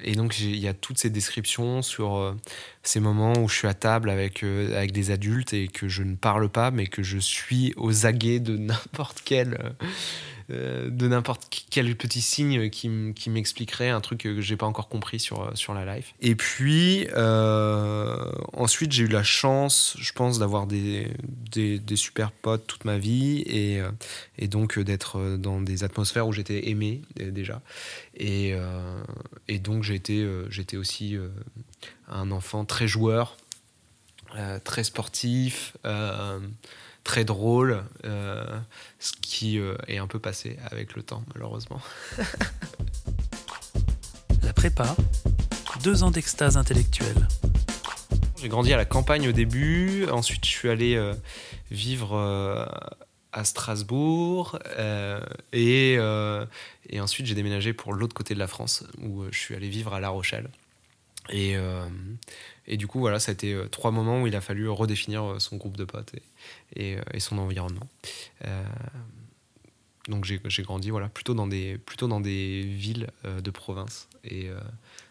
et 0.03 0.15
donc, 0.15 0.39
il 0.39 0.57
y 0.57 0.67
a 0.67 0.73
toutes 0.73 0.97
ces 0.97 1.11
descriptions 1.11 1.83
sur 1.83 2.35
ces 2.81 2.99
moments 2.99 3.33
où 3.33 3.47
je 3.47 3.53
suis 3.53 3.67
à 3.67 3.75
table 3.75 4.09
avec, 4.09 4.41
avec 4.41 4.91
des 4.91 5.11
adultes 5.11 5.53
et 5.53 5.67
que 5.67 5.87
je 5.87 6.01
ne 6.01 6.15
parle 6.15 6.49
pas, 6.49 6.71
mais 6.71 6.87
que 6.87 7.03
je 7.03 7.19
suis 7.19 7.71
aux 7.77 8.07
aguets 8.07 8.39
de 8.39 8.57
n'importe 8.57 9.21
quel 9.23 9.75
de 10.49 11.07
n'importe 11.07 11.47
quel 11.69 11.95
petit 11.95 12.21
signe 12.21 12.69
qui, 12.69 12.89
m'expliquerait 13.29 13.89
un 13.89 14.01
truc 14.01 14.21
que 14.21 14.41
j'ai 14.41 14.57
pas 14.57 14.65
encore 14.65 14.89
compris 14.89 15.19
sur, 15.19 15.55
sur 15.55 15.73
la 15.73 15.95
life. 15.95 16.13
Et 16.21 16.35
puis, 16.35 17.07
euh, 17.15 18.31
ensuite, 18.53 18.91
j'ai 18.91 19.03
eu 19.03 19.07
la 19.07 19.23
chance, 19.23 19.95
je 19.99 20.11
pense, 20.13 20.39
d'avoir 20.39 20.65
des, 20.65 21.07
super 21.95 22.31
potes 22.31 22.65
toute 22.65 22.85
ma 22.85 22.97
vie 22.97 23.43
et, 23.45 23.79
euh, 23.79 23.91
donc 24.47 24.79
d'être 24.79 25.37
dans 25.37 25.61
des 25.61 25.83
atmosphères 25.83 26.27
où 26.27 26.33
j'étais 26.33 26.69
aimé 26.69 27.01
déjà. 27.15 27.61
Et, 28.17 28.55
donc, 29.59 29.83
j'étais 29.83 30.77
aussi 30.77 31.17
un 32.07 32.31
enfant 32.31 32.65
très 32.65 32.87
joueur, 32.87 33.37
très 34.63 34.83
sportif 34.83 35.73
très 37.03 37.25
drôle, 37.25 37.83
euh, 38.05 38.59
ce 38.99 39.11
qui 39.21 39.59
euh, 39.59 39.75
est 39.87 39.97
un 39.97 40.07
peu 40.07 40.19
passé 40.19 40.57
avec 40.69 40.95
le 40.95 41.03
temps, 41.03 41.23
malheureusement. 41.33 41.81
La 44.43 44.53
prépa, 44.53 44.95
deux 45.83 46.03
ans 46.03 46.11
d'extase 46.11 46.57
intellectuelle. 46.57 47.27
J'ai 48.41 48.47
grandi 48.47 48.73
à 48.73 48.77
la 48.77 48.85
campagne 48.85 49.27
au 49.27 49.31
début, 49.31 50.07
ensuite 50.09 50.45
je 50.45 50.49
suis 50.49 50.69
allé 50.69 50.95
euh, 50.95 51.13
vivre 51.71 52.15
à 53.31 53.43
Strasbourg 53.43 54.57
et, 55.51 55.93
et 55.93 57.01
ensuite 57.01 57.25
j'ai 57.25 57.35
déménagé 57.35 57.73
pour 57.73 57.93
l'autre 57.93 58.13
côté 58.13 58.33
de 58.33 58.39
la 58.39 58.47
France 58.47 58.85
où 59.01 59.25
je 59.29 59.37
suis 59.37 59.55
allé 59.55 59.67
vivre 59.67 59.93
à 59.93 59.99
La 59.99 60.09
Rochelle. 60.09 60.49
Et, 61.31 61.55
et 62.69 62.77
du 62.77 62.87
coup, 62.87 62.99
voilà, 62.99 63.19
ça 63.19 63.31
a 63.31 63.33
été 63.33 63.53
euh, 63.53 63.67
trois 63.67 63.91
moments 63.91 64.21
où 64.21 64.27
il 64.27 64.35
a 64.35 64.41
fallu 64.41 64.69
redéfinir 64.69 65.23
euh, 65.23 65.39
son 65.39 65.57
groupe 65.57 65.75
de 65.75 65.85
potes 65.85 66.13
et, 66.75 66.97
euh, 66.97 67.19
son 67.19 67.39
environnement. 67.39 67.87
donc 70.07 70.25
j'ai 70.25 70.63
grandi 70.63 70.89
voilà, 70.91 71.09
plutôt, 71.09 71.33
dans 71.33 71.47
des, 71.47 71.77
plutôt 71.77 72.07
dans 72.07 72.21
des 72.21 72.61
villes 72.63 73.07
de 73.25 73.51
province. 73.51 74.07
Et 74.23 74.49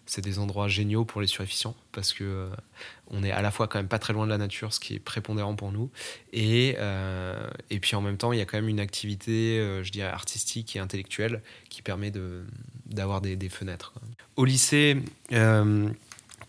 c'est 0.07 0.23
des 0.23 0.39
endroits 0.39 0.69
géniaux 0.69 1.05
pour 1.05 1.21
les 1.21 1.27
surefficients 1.27 1.77
parce 1.93 2.13
que 2.13 2.49
on 3.09 3.23
est 3.23 3.31
à 3.31 3.43
la 3.43 3.51
fois 3.51 3.69
quand 3.69 3.79
même 3.79 3.89
pas 3.89 3.99
très 3.99 4.13
loin 4.13 4.25
de 4.25 4.31
la 4.31 4.39
nature, 4.39 4.73
ce 4.73 4.81
qui 4.81 4.95
est 4.95 4.99
prépondérant 4.99 5.55
pour 5.55 5.71
nous. 5.71 5.91
Et, 6.33 6.77
et 7.71 7.81
puis 7.81 7.95
en 7.95 8.01
même 8.01 8.17
temps, 8.17 8.33
il 8.33 8.39
y 8.39 8.43
a 8.43 8.45
quand 8.45 8.57
même 8.57 8.69
une 8.69 8.81
activité, 8.81 9.59
je 9.83 9.91
dirais, 9.93 10.09
artistique 10.09 10.75
et 10.75 10.81
intellectuelle 10.81 11.43
qui 11.69 11.83
permet 11.83 12.11
d'avoir 12.87 13.21
des, 13.21 13.37
des, 13.37 13.51
fenêtres. 13.51 13.93
Au 14.37 14.45
lycée, 14.45 14.97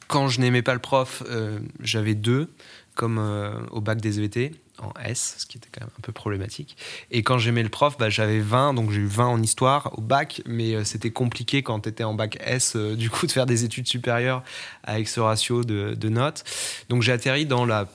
quand 0.09 0.27
je 0.27 0.41
n'aimais 0.41 0.63
pas 0.63 0.73
le 0.73 0.79
prof, 0.79 1.23
euh, 1.29 1.59
j'avais 1.79 2.15
deux, 2.15 2.49
comme 2.95 3.19
euh, 3.19 3.51
au 3.69 3.79
bac 3.79 4.01
des 4.01 4.19
EVT, 4.19 4.55
en 4.79 4.91
S, 5.05 5.35
ce 5.37 5.45
qui 5.45 5.57
était 5.57 5.69
quand 5.71 5.81
même 5.81 5.91
un 5.97 6.01
peu 6.01 6.11
problématique. 6.11 6.77
Et 7.11 7.21
quand 7.21 7.37
j'aimais 7.37 7.61
le 7.61 7.69
prof, 7.69 7.95
bah, 7.97 8.09
j'avais 8.09 8.39
20, 8.39 8.73
donc 8.73 8.89
j'ai 8.89 9.01
eu 9.01 9.05
20 9.05 9.27
en 9.27 9.41
histoire 9.41 9.97
au 9.97 10.01
bac, 10.01 10.41
mais 10.47 10.73
euh, 10.73 10.83
c'était 10.83 11.11
compliqué 11.11 11.61
quand 11.61 11.81
tu 11.81 11.89
étais 11.89 12.03
en 12.03 12.15
bac 12.15 12.39
S, 12.41 12.75
du 12.97 13.11
coup, 13.11 13.27
de 13.27 13.31
faire 13.31 13.45
des 13.45 13.63
études 13.63 13.87
supérieures 13.87 14.43
avec 14.83 15.07
ce 15.07 15.19
ratio 15.19 15.63
de, 15.63 16.09
notes. 16.09 16.43
Donc 16.89 17.03
j'ai 17.03 17.11
atterri 17.11 17.45
dans 17.45 17.65
la 17.65 17.87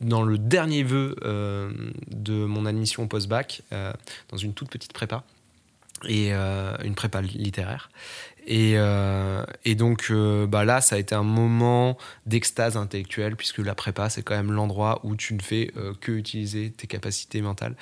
dans 0.00 0.22
le 0.22 0.38
dernier 0.38 0.82
vœu 0.82 1.14
de 2.10 2.44
mon 2.46 2.66
admission 2.66 3.04
au 3.04 3.06
post-bac, 3.06 3.62
dans 3.70 4.36
une 4.36 4.54
toute 4.54 4.70
petite 4.70 4.92
prépa, 4.92 5.24
et 6.06 6.32
une 6.32 6.94
prépa 6.94 7.20
littéraire. 7.20 7.90
Et, 8.50 8.72
euh, 8.76 9.44
et 9.66 9.74
donc 9.74 10.06
euh, 10.10 10.46
bah 10.46 10.64
là, 10.64 10.80
ça 10.80 10.96
a 10.96 10.98
été 10.98 11.14
un 11.14 11.22
moment 11.22 11.98
d'extase 12.24 12.78
intellectuelle, 12.78 13.36
puisque 13.36 13.58
la 13.58 13.74
prépa, 13.74 14.08
c'est 14.08 14.22
quand 14.22 14.34
même 14.34 14.52
l'endroit 14.52 15.00
où 15.04 15.16
tu 15.16 15.34
ne 15.34 15.42
fais 15.42 15.70
euh, 15.76 15.92
que 16.00 16.12
utiliser 16.12 16.70
tes 16.70 16.86
capacités 16.86 17.42
mentales 17.42 17.76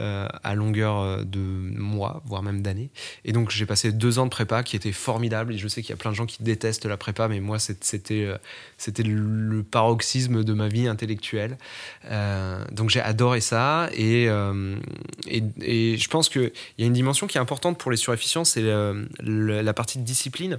à 0.00 0.54
longueur 0.54 1.24
de 1.24 1.40
mois, 1.40 2.22
voire 2.24 2.42
même 2.42 2.62
d'années. 2.62 2.90
Et 3.24 3.32
donc 3.32 3.50
j'ai 3.50 3.66
passé 3.66 3.90
deux 3.90 4.18
ans 4.20 4.24
de 4.24 4.30
prépa 4.30 4.62
qui 4.62 4.76
étaient 4.76 4.92
formidables. 4.92 5.54
Et 5.54 5.58
je 5.58 5.66
sais 5.66 5.82
qu'il 5.82 5.90
y 5.90 5.92
a 5.92 5.96
plein 5.96 6.10
de 6.10 6.16
gens 6.16 6.26
qui 6.26 6.42
détestent 6.42 6.86
la 6.86 6.96
prépa, 6.96 7.26
mais 7.28 7.40
moi, 7.40 7.58
c'était 7.58 8.28
c'était 8.76 9.02
le 9.02 9.62
paroxysme 9.62 10.44
de 10.44 10.52
ma 10.52 10.68
vie 10.68 10.86
intellectuelle. 10.86 11.58
donc 12.72 12.90
j'ai 12.90 13.00
adoré 13.00 13.40
ça. 13.40 13.88
Et, 13.92 14.28
et, 15.26 15.42
et, 15.60 15.96
je 15.96 16.08
pense 16.08 16.28
qu'il 16.28 16.52
y 16.78 16.84
a 16.84 16.86
une 16.86 16.92
dimension 16.92 17.26
qui 17.26 17.38
est 17.38 17.40
importante 17.40 17.57
pour 17.60 17.90
les 17.90 17.96
surefficients, 17.96 18.44
c'est 18.44 18.62
la 19.20 19.74
partie 19.74 19.98
de 19.98 20.04
discipline, 20.04 20.58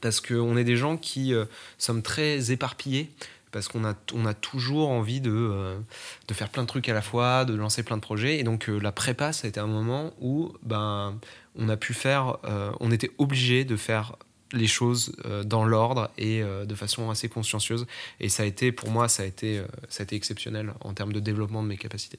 parce 0.00 0.20
qu'on 0.20 0.56
est 0.56 0.64
des 0.64 0.76
gens 0.76 0.96
qui 0.96 1.34
euh, 1.34 1.44
sommes 1.78 2.02
très 2.02 2.50
éparpillés, 2.50 3.10
parce 3.50 3.68
qu'on 3.68 3.84
a, 3.84 3.94
on 4.14 4.24
a 4.24 4.32
toujours 4.32 4.88
envie 4.88 5.20
de, 5.20 5.30
euh, 5.30 5.78
de 6.26 6.34
faire 6.34 6.48
plein 6.48 6.62
de 6.62 6.68
trucs 6.68 6.88
à 6.88 6.94
la 6.94 7.02
fois, 7.02 7.44
de 7.44 7.54
lancer 7.54 7.82
plein 7.82 7.96
de 7.96 8.02
projets. 8.02 8.38
Et 8.38 8.44
donc 8.44 8.68
euh, 8.68 8.78
la 8.78 8.92
prépa, 8.92 9.32
ça 9.32 9.46
a 9.46 9.48
été 9.48 9.60
un 9.60 9.66
moment 9.66 10.14
où 10.20 10.52
ben, 10.62 11.18
on 11.56 11.68
a 11.68 11.76
pu 11.76 11.92
faire, 11.92 12.38
on 12.80 12.90
était 12.90 13.10
obligé 13.18 13.66
de 13.66 13.76
faire 13.76 14.16
les 14.52 14.66
choses 14.66 15.12
dans 15.44 15.64
l'ordre 15.64 16.10
et 16.18 16.42
de 16.42 16.74
façon 16.74 17.10
assez 17.10 17.28
consciencieuse. 17.28 17.86
Et 18.20 18.28
ça 18.28 18.42
a 18.42 18.46
été, 18.46 18.72
pour 18.72 18.90
moi, 18.90 19.08
ça 19.08 19.22
a 19.22 19.26
été, 19.26 19.62
ça 19.88 20.02
a 20.02 20.04
été 20.04 20.16
exceptionnel 20.16 20.72
en 20.80 20.92
termes 20.94 21.12
de 21.12 21.20
développement 21.20 21.62
de 21.62 21.68
mes 21.68 21.76
capacités. 21.78 22.18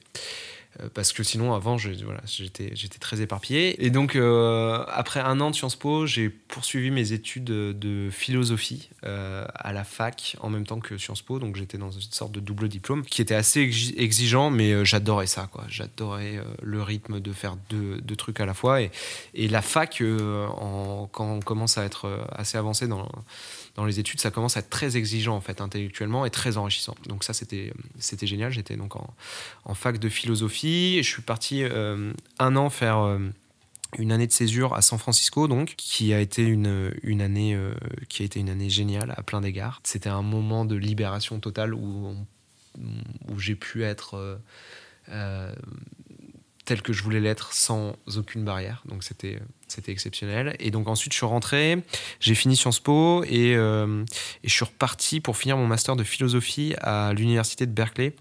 Euh, 0.80 0.88
parce 0.92 1.12
que 1.12 1.22
sinon 1.22 1.54
avant 1.54 1.76
voilà, 1.76 2.20
j'étais, 2.26 2.70
j'étais 2.74 2.98
très 2.98 3.20
éparpillé. 3.20 3.84
Et 3.84 3.90
donc 3.90 4.16
euh, 4.16 4.84
après 4.88 5.20
un 5.20 5.40
an 5.40 5.50
de 5.50 5.54
Sciences 5.54 5.76
Po, 5.76 6.06
j'ai 6.06 6.28
poursuivi 6.28 6.90
mes 6.90 7.12
études 7.12 7.44
de 7.44 8.08
philosophie 8.10 8.90
euh, 9.04 9.44
à 9.54 9.72
la 9.72 9.84
fac 9.84 10.36
en 10.40 10.50
même 10.50 10.66
temps 10.66 10.80
que 10.80 10.96
Sciences 10.98 11.22
Po, 11.22 11.38
donc 11.38 11.56
j'étais 11.56 11.78
dans 11.78 11.90
une 11.90 12.00
sorte 12.00 12.32
de 12.32 12.40
double 12.40 12.68
diplôme 12.68 13.04
qui 13.04 13.22
était 13.22 13.34
assez 13.34 13.60
exigeant, 13.96 14.50
mais 14.50 14.84
j'adorais 14.84 15.26
ça. 15.26 15.48
J'adorais 15.68 16.40
le 16.62 16.82
rythme 16.82 17.20
de 17.20 17.32
faire 17.32 17.56
deux, 17.68 18.00
trucs 18.16 18.40
à 18.40 18.46
la 18.46 18.54
fois. 18.54 18.80
Et, 18.80 18.90
la 19.48 19.62
fac, 19.62 20.02
quand 21.12 21.34
on 21.34 21.40
commence 21.40 21.78
à 21.78 21.84
être 21.84 22.23
assez 22.32 22.58
avancé 22.58 22.88
dans 22.88 23.08
dans 23.74 23.84
les 23.84 23.98
études, 23.98 24.20
ça 24.20 24.30
commence 24.30 24.56
à 24.56 24.60
être 24.60 24.70
très 24.70 24.96
exigeant 24.96 25.34
en 25.34 25.40
fait 25.40 25.60
intellectuellement 25.60 26.24
et 26.24 26.30
très 26.30 26.56
enrichissant. 26.56 26.94
Donc 27.08 27.24
ça 27.24 27.32
c'était 27.32 27.72
c'était 27.98 28.26
génial. 28.26 28.52
J'étais 28.52 28.76
donc 28.76 28.94
en, 28.96 29.14
en, 29.64 29.74
fac 29.74 29.98
de 29.98 30.08
philosophie. 30.08 30.98
Je 31.02 31.08
suis 31.08 31.22
parti 31.22 31.64
euh, 31.64 32.12
un 32.38 32.56
an 32.56 32.70
faire 32.70 32.98
euh, 32.98 33.18
une 33.98 34.12
année 34.12 34.26
de 34.26 34.32
césure 34.32 34.74
à 34.74 34.82
San 34.82 34.98
Francisco 34.98 35.48
donc 35.48 35.74
qui 35.76 36.12
a 36.12 36.20
été 36.20 36.42
une, 36.42 36.94
une 37.02 37.20
année 37.20 37.54
euh, 37.54 37.74
qui 38.08 38.22
a 38.22 38.26
été 38.26 38.38
une 38.38 38.48
année 38.48 38.70
géniale 38.70 39.12
à 39.16 39.22
plein 39.22 39.40
d'égards. 39.40 39.80
C'était 39.82 40.10
un 40.10 40.22
moment 40.22 40.64
de 40.64 40.76
libération 40.76 41.40
totale 41.40 41.74
où 41.74 42.14
où 43.28 43.38
j'ai 43.38 43.54
pu 43.54 43.84
être 43.84 44.40
tel 46.64 46.82
que 46.82 46.92
je 46.92 47.02
voulais 47.02 47.20
l'être 47.20 47.52
sans 47.52 47.96
aucune 48.16 48.44
barrière. 48.44 48.82
Donc 48.86 49.02
c'était 49.04 49.40
c'était 49.68 49.92
exceptionnel. 49.92 50.56
Et 50.58 50.70
donc 50.70 50.88
ensuite 50.88 51.12
je 51.12 51.18
suis 51.18 51.26
rentré, 51.26 51.82
j'ai 52.20 52.34
fini 52.34 52.56
Sciences 52.56 52.80
Po 52.80 53.24
et, 53.24 53.54
euh, 53.56 54.04
et, 54.42 54.48
je 54.48 54.54
suis 54.54 54.64
reparti 54.64 55.20
pour 55.20 55.36
finir 55.36 55.56
mon 55.56 55.66
master 55.66 55.96
de 55.96 56.04
philosophie 56.04 56.74
à 56.80 57.12
l'université 57.12 57.66
de 57.66 57.72
Berkeley. 57.72 58.14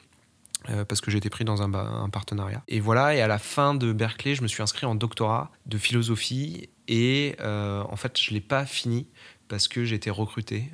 Euh, 0.70 0.86
parce 0.86 1.02
que 1.02 1.12
été 1.12 1.30
pris 1.30 1.44
dans 1.44 1.62
un, 1.62 1.74
un, 1.74 2.10
partenariat. 2.10 2.64
Et 2.70 2.80
voilà, 2.80 3.14
et 3.14 3.20
à 3.20 3.28
la 3.28 3.38
fin 3.38 3.76
de 3.76 3.92
Berkeley, 3.92 4.34
je 4.34 4.44
me 4.44 4.48
suis 4.48 4.64
inscrit 4.64 4.86
en 4.86 4.96
doctorat 4.96 5.52
de 5.66 5.78
philosophie 5.78 6.70
et 6.88 7.36
euh, 7.42 7.84
en 7.90 7.98
fait, 7.98 8.18
je 8.18 8.30
ne 8.30 8.36
l'ai 8.36 8.42
pas 8.42 8.66
fini 8.66 9.08
parce 9.50 9.68
que 9.68 9.84
j'ai 9.84 9.98
été 9.98 10.10
recruté 10.10 10.72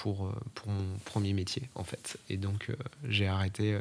pour, 0.00 0.26
euh, 0.26 0.32
pour 0.54 0.68
mon 0.68 0.98
premier 1.04 1.34
métier, 1.34 1.68
en 1.74 1.84
fait. 1.84 2.16
Et 2.30 2.38
donc, 2.38 2.70
euh, 2.70 2.74
j'ai 3.06 3.28
arrêté 3.28 3.78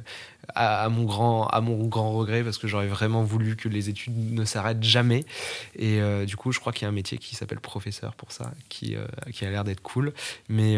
à, 0.54 0.90
mon 0.90 1.06
grand, 1.06 1.48
à 1.48 1.62
mon 1.62 1.88
grand 1.88 2.12
regret 2.12 2.44
parce 2.44 2.58
que 2.58 2.68
j'aurais 2.68 2.88
vraiment 2.88 3.24
voulu 3.24 3.56
que 3.56 3.70
les 3.70 3.88
études 3.88 4.34
ne 4.34 4.44
s'arrêtent 4.44 4.84
jamais. 4.84 5.24
Et 5.76 6.02
du 6.26 6.36
coup, 6.36 6.52
je 6.52 6.60
crois 6.60 6.74
qu'il 6.74 6.84
y 6.84 6.86
a 6.86 6.90
un 6.90 6.94
métier 6.94 7.18
qui 7.18 7.36
s'appelle 7.36 7.60
professeur 7.60 8.16
pour 8.16 8.32
ça, 8.32 8.52
qui, 8.68 8.96
qui 9.32 9.46
a 9.46 9.50
l'air 9.50 9.64
d'être 9.64 9.82
cool. 9.82 10.14
Mais, 10.50 10.78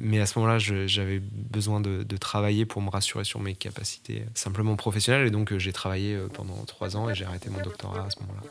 mais 0.00 0.20
à 0.20 0.26
ce 0.26 0.38
moment-là, 0.38 0.58
j'avais 0.58 1.20
besoin 1.20 1.80
de, 1.80 2.02
de, 2.02 2.16
travailler 2.16 2.66
pour 2.66 2.82
me 2.82 2.90
rassurer 2.90 3.24
sur 3.24 3.40
mes 3.40 3.54
capacités 3.54 4.24
simplement 4.34 4.76
professionnelles. 4.76 5.26
Et 5.26 5.30
donc, 5.30 5.56
j'ai 5.56 5.72
travaillé 5.72 6.18
pendant 6.34 6.56
trois 6.66 6.96
ans 6.96 7.08
et 7.08 7.14
j'ai 7.14 7.24
arrêté 7.24 7.48
mon 7.50 7.62
doctorat 7.62 8.06
à 8.06 8.10
ce 8.10 8.20
moment-là. 8.20 8.42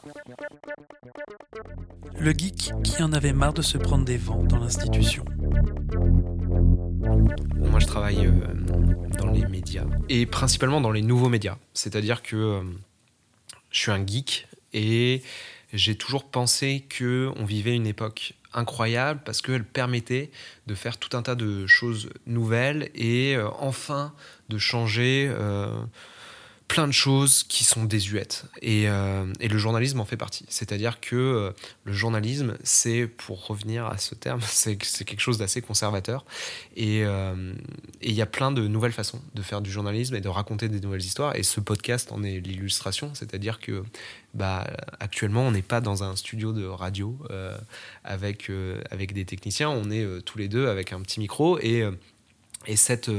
Le 2.18 2.32
geek 2.32 2.72
qui 2.84 3.04
en 3.04 3.14
avait 3.14 3.34
marre 3.34 3.54
de 3.54 3.62
se 3.62 3.78
prendre 3.78 4.06
des 4.06 4.18
vents 4.18 4.44
dans 4.44 4.60
l'institution. 4.60 5.26
Moi, 5.94 7.80
je 7.80 7.86
travaille 7.86 8.26
euh, 8.26 8.32
dans 9.18 9.32
les 9.32 9.46
médias 9.46 9.86
et 10.10 10.26
principalement 10.26 10.82
dans 10.82 10.92
les 10.92 11.02
nouveaux 11.02 11.30
médias. 11.30 11.58
C'est-à-dire 11.74 12.22
que 12.22 12.36
euh, 12.36 12.62
je 13.72 13.80
suis 13.80 13.92
un 13.92 14.06
geek 14.06 14.48
et 14.74 15.22
j'ai 15.74 15.96
toujours 15.96 16.26
pensé 16.26 16.86
que 16.90 17.32
on 17.38 17.46
vivait 17.46 17.76
une 17.76 17.88
époque 17.88 18.34
incroyable 18.54 19.22
parce 19.26 19.42
qu'elle 19.42 19.64
permettait 19.64 20.32
de 20.68 20.76
faire 20.76 20.98
tout 20.98 21.16
un 21.16 21.22
tas 21.22 21.36
de 21.36 21.68
choses 21.68 22.10
nouvelles 22.26 22.90
et 22.96 23.36
euh, 23.36 23.50
enfin 23.60 24.14
de 24.50 24.58
changer 24.58 25.34
plein 26.72 26.88
de 26.88 26.94
choses 26.94 27.44
qui 27.44 27.66
sont 27.66 27.84
désuètes. 27.84 28.46
Et, 28.62 28.88
euh, 28.88 29.26
et 29.42 29.50
le 29.50 29.58
journalisme 29.58 30.00
en 30.00 30.06
fait 30.06 30.16
partie. 30.16 30.46
C'est-à-dire 30.48 31.02
que 31.02 31.18
euh, 31.18 31.52
le 31.84 31.92
journalisme, 31.92 32.58
c'est, 32.64 33.08
pour 33.08 33.46
revenir 33.46 33.88
à 33.88 33.98
ce 33.98 34.16
terme, 34.16 34.40
c'est, 34.46 34.78
quelque 34.78 35.20
chose 35.20 35.38
d'assez 35.38 35.62
conservateur. 35.62 36.24
Euh, 36.80 37.54
et 38.02 38.10
il 38.10 38.14
y 38.14 38.22
a 38.22 38.26
plein 38.26 38.54
de 38.54 38.70
nouvelles 38.70 38.94
façons 38.94 39.20
de 39.36 39.42
faire 39.42 39.60
du 39.60 39.70
journalisme 39.70 40.16
et 40.16 40.22
de 40.22 40.30
raconter 40.30 40.70
des 40.70 40.80
nouvelles 40.80 41.02
histoires. 41.02 41.36
Et 41.36 41.44
ce 41.44 41.60
podcast 41.60 42.10
en 42.14 42.24
est 42.24 42.40
l'illustration. 42.40 43.12
C'est-à-dire 43.16 43.60
que 43.60 43.84
bah, 44.34 44.66
actuellement, 45.02 45.42
on 45.42 45.52
n'est 45.52 45.62
pas 45.62 45.82
dans 45.82 46.06
un 46.06 46.16
studio 46.16 46.54
de 46.54 46.66
radio 46.66 47.20
avec, 48.06 48.50
avec 48.90 49.12
des 49.12 49.26
techniciens. 49.26 49.70
On 49.70 49.92
est 49.92 50.22
tous 50.24 50.38
les 50.38 50.48
deux 50.48 50.70
avec 50.70 50.94
un 50.94 51.02
petit 51.02 51.20
micro. 51.20 51.60
Et, 51.60 51.84
et 52.68 52.76
cette 52.76 53.10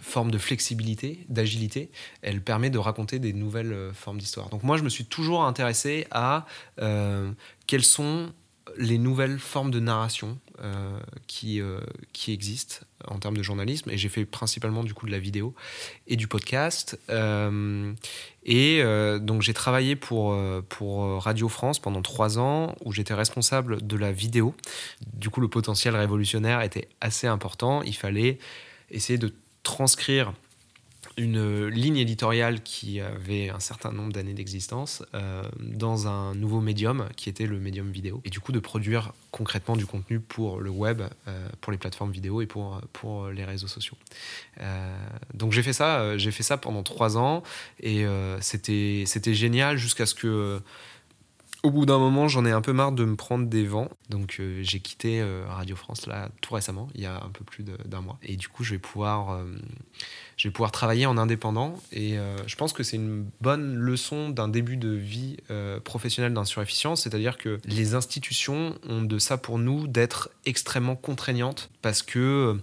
forme 0.00 0.30
de 0.30 0.38
flexibilité, 0.38 1.24
d'agilité, 1.28 1.90
elle 2.22 2.42
permet 2.42 2.70
de 2.70 2.78
raconter 2.78 3.18
des 3.18 3.32
nouvelles 3.32 3.72
euh, 3.72 3.92
formes 3.92 4.18
d'histoire. 4.18 4.48
Donc 4.48 4.62
moi, 4.62 4.76
je 4.76 4.82
me 4.82 4.88
suis 4.88 5.04
toujours 5.04 5.44
intéressé 5.44 6.06
à 6.10 6.46
euh, 6.80 7.30
quelles 7.66 7.84
sont 7.84 8.32
les 8.78 8.98
nouvelles 8.98 9.38
formes 9.38 9.70
de 9.70 9.78
narration 9.78 10.38
euh, 10.62 10.98
qui, 11.26 11.60
qui 12.12 12.32
existent 12.32 12.76
en 13.06 13.18
termes 13.18 13.36
de 13.36 13.42
journalisme. 13.42 13.90
Et 13.90 13.98
j'ai 13.98 14.08
fait 14.08 14.24
principalement 14.24 14.82
du 14.82 14.94
coup 14.94 15.06
de 15.06 15.12
la 15.12 15.18
vidéo 15.18 15.54
et 16.06 16.16
du 16.16 16.26
podcast. 16.26 16.98
Et 18.44 18.82
donc 19.20 19.42
j'ai 19.42 19.52
travaillé 19.52 19.96
pour, 19.96 20.34
pour 20.70 21.22
Radio 21.22 21.48
France 21.50 21.78
pendant 21.78 22.00
trois 22.00 22.38
ans 22.38 22.74
où 22.84 22.90
j'étais 22.90 23.14
responsable 23.14 23.86
de 23.86 23.96
la 23.96 24.12
vidéo. 24.12 24.54
Du 25.12 25.28
coup 25.28 25.42
le 25.42 25.48
potentiel 25.48 25.94
révolutionnaire 25.94 26.62
était 26.62 26.88
assez 27.02 27.26
important. 27.26 27.82
Il 27.82 27.94
fallait 27.94 28.38
essayer 28.90 29.18
de 29.18 29.32
transcrire 29.62 30.32
une 31.16 31.66
ligne 31.68 31.98
éditoriale 31.98 32.62
qui 32.62 33.00
avait 33.00 33.48
un 33.48 33.60
certain 33.60 33.92
nombre 33.92 34.12
d'années 34.12 34.34
d'existence 34.34 35.04
euh, 35.14 35.42
dans 35.60 36.08
un 36.08 36.34
nouveau 36.34 36.60
médium 36.60 37.08
qui 37.16 37.28
était 37.28 37.46
le 37.46 37.60
médium 37.60 37.90
vidéo 37.90 38.20
et 38.24 38.30
du 38.30 38.40
coup 38.40 38.52
de 38.52 38.58
produire 38.58 39.12
concrètement 39.30 39.76
du 39.76 39.86
contenu 39.86 40.18
pour 40.18 40.60
le 40.60 40.70
web, 40.70 41.02
euh, 41.28 41.48
pour 41.60 41.70
les 41.70 41.78
plateformes 41.78 42.10
vidéo 42.10 42.40
et 42.40 42.46
pour, 42.46 42.80
pour 42.92 43.28
les 43.28 43.44
réseaux 43.44 43.68
sociaux. 43.68 43.96
Euh, 44.60 44.96
donc 45.34 45.52
j'ai 45.52 45.62
fait 45.62 45.72
ça, 45.72 46.18
j'ai 46.18 46.32
fait 46.32 46.42
ça 46.42 46.56
pendant 46.56 46.82
trois 46.82 47.16
ans 47.16 47.42
et 47.80 48.04
c'était 48.40 49.04
c'était 49.06 49.34
génial 49.34 49.76
jusqu'à 49.76 50.06
ce 50.06 50.14
que 50.14 50.60
au 51.64 51.70
bout 51.70 51.86
d'un 51.86 51.98
moment, 51.98 52.28
j'en 52.28 52.44
ai 52.44 52.50
un 52.50 52.60
peu 52.60 52.74
marre 52.74 52.92
de 52.92 53.06
me 53.06 53.16
prendre 53.16 53.46
des 53.46 53.64
vents. 53.64 53.88
Donc 54.10 54.36
euh, 54.38 54.60
j'ai 54.62 54.80
quitté 54.80 55.22
euh, 55.22 55.46
Radio 55.48 55.76
France 55.76 56.06
là 56.06 56.28
tout 56.42 56.52
récemment, 56.54 56.88
il 56.94 57.00
y 57.00 57.06
a 57.06 57.16
un 57.16 57.30
peu 57.30 57.42
plus 57.42 57.64
d'un 57.64 58.02
mois. 58.02 58.18
Et 58.22 58.36
du 58.36 58.48
coup, 58.48 58.64
je 58.64 58.72
vais 58.72 58.78
pouvoir, 58.78 59.32
euh, 59.32 59.46
je 60.36 60.46
vais 60.46 60.52
pouvoir 60.52 60.72
travailler 60.72 61.06
en 61.06 61.16
indépendant. 61.16 61.74
Et 61.90 62.18
je 62.46 62.56
pense 62.56 62.74
que 62.74 62.82
c'est 62.82 62.96
une 62.96 63.26
bonne 63.40 63.74
leçon 63.76 64.28
d'un 64.28 64.48
début 64.48 64.76
de 64.76 64.90
vie 64.90 65.36
professionnelle 65.84 66.34
d'un 66.34 66.44
surefficient. 66.44 66.96
C'est-à-dire 66.96 67.38
que 67.38 67.58
les 67.64 67.94
institutions 67.94 68.78
ont 68.88 69.02
de 69.02 69.18
ça 69.18 69.38
pour 69.38 69.58
nous 69.58 69.86
d'être 69.86 70.30
extrêmement 70.44 70.96
contraignantes 70.96 71.70
parce 71.80 72.02
que 72.02 72.58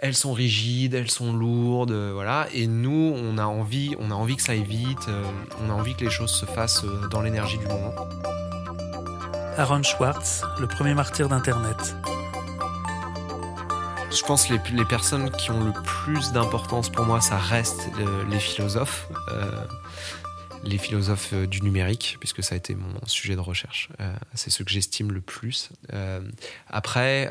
elles 0.00 0.14
sont 0.14 0.32
rigides, 0.32 0.94
elles 0.94 1.10
sont 1.10 1.32
lourdes, 1.32 1.90
euh, 1.90 2.12
voilà. 2.12 2.48
Et 2.52 2.66
nous, 2.66 3.14
on 3.16 3.38
a 3.38 3.44
envie, 3.44 3.96
on 3.98 4.10
a 4.10 4.14
envie 4.14 4.36
que 4.36 4.42
ça 4.42 4.52
aille 4.52 4.64
vite, 4.64 5.08
euh, 5.08 5.24
on 5.60 5.70
a 5.70 5.72
envie 5.72 5.94
que 5.94 6.04
les 6.04 6.10
choses 6.10 6.32
se 6.32 6.46
fassent 6.46 6.84
euh, 6.84 7.08
dans 7.08 7.20
l'énergie 7.20 7.58
du 7.58 7.66
moment. 7.66 7.94
Aaron 9.56 9.82
Schwartz, 9.82 10.42
le 10.60 10.68
premier 10.68 10.94
martyr 10.94 11.28
d'Internet. 11.28 11.96
Je 14.10 14.22
pense 14.22 14.46
que 14.46 14.54
les, 14.54 14.84
personnes 14.84 15.30
qui 15.32 15.50
ont 15.50 15.64
le 15.64 15.72
plus 15.72 16.32
d'importance 16.32 16.88
pour 16.88 17.04
moi, 17.04 17.20
ça 17.20 17.36
reste 17.36 17.90
les 18.30 18.38
philosophes. 18.38 19.06
les 20.64 20.78
philosophes 20.78 21.34
du 21.34 21.60
numérique, 21.60 22.16
puisque 22.18 22.42
ça 22.42 22.54
a 22.54 22.58
été 22.58 22.74
mon 22.74 23.04
sujet 23.04 23.34
de 23.34 23.40
recherche. 23.40 23.90
c'est 24.34 24.50
ce 24.50 24.62
que 24.62 24.70
j'estime 24.70 25.12
le 25.12 25.20
plus. 25.20 25.70
après, 26.68 27.28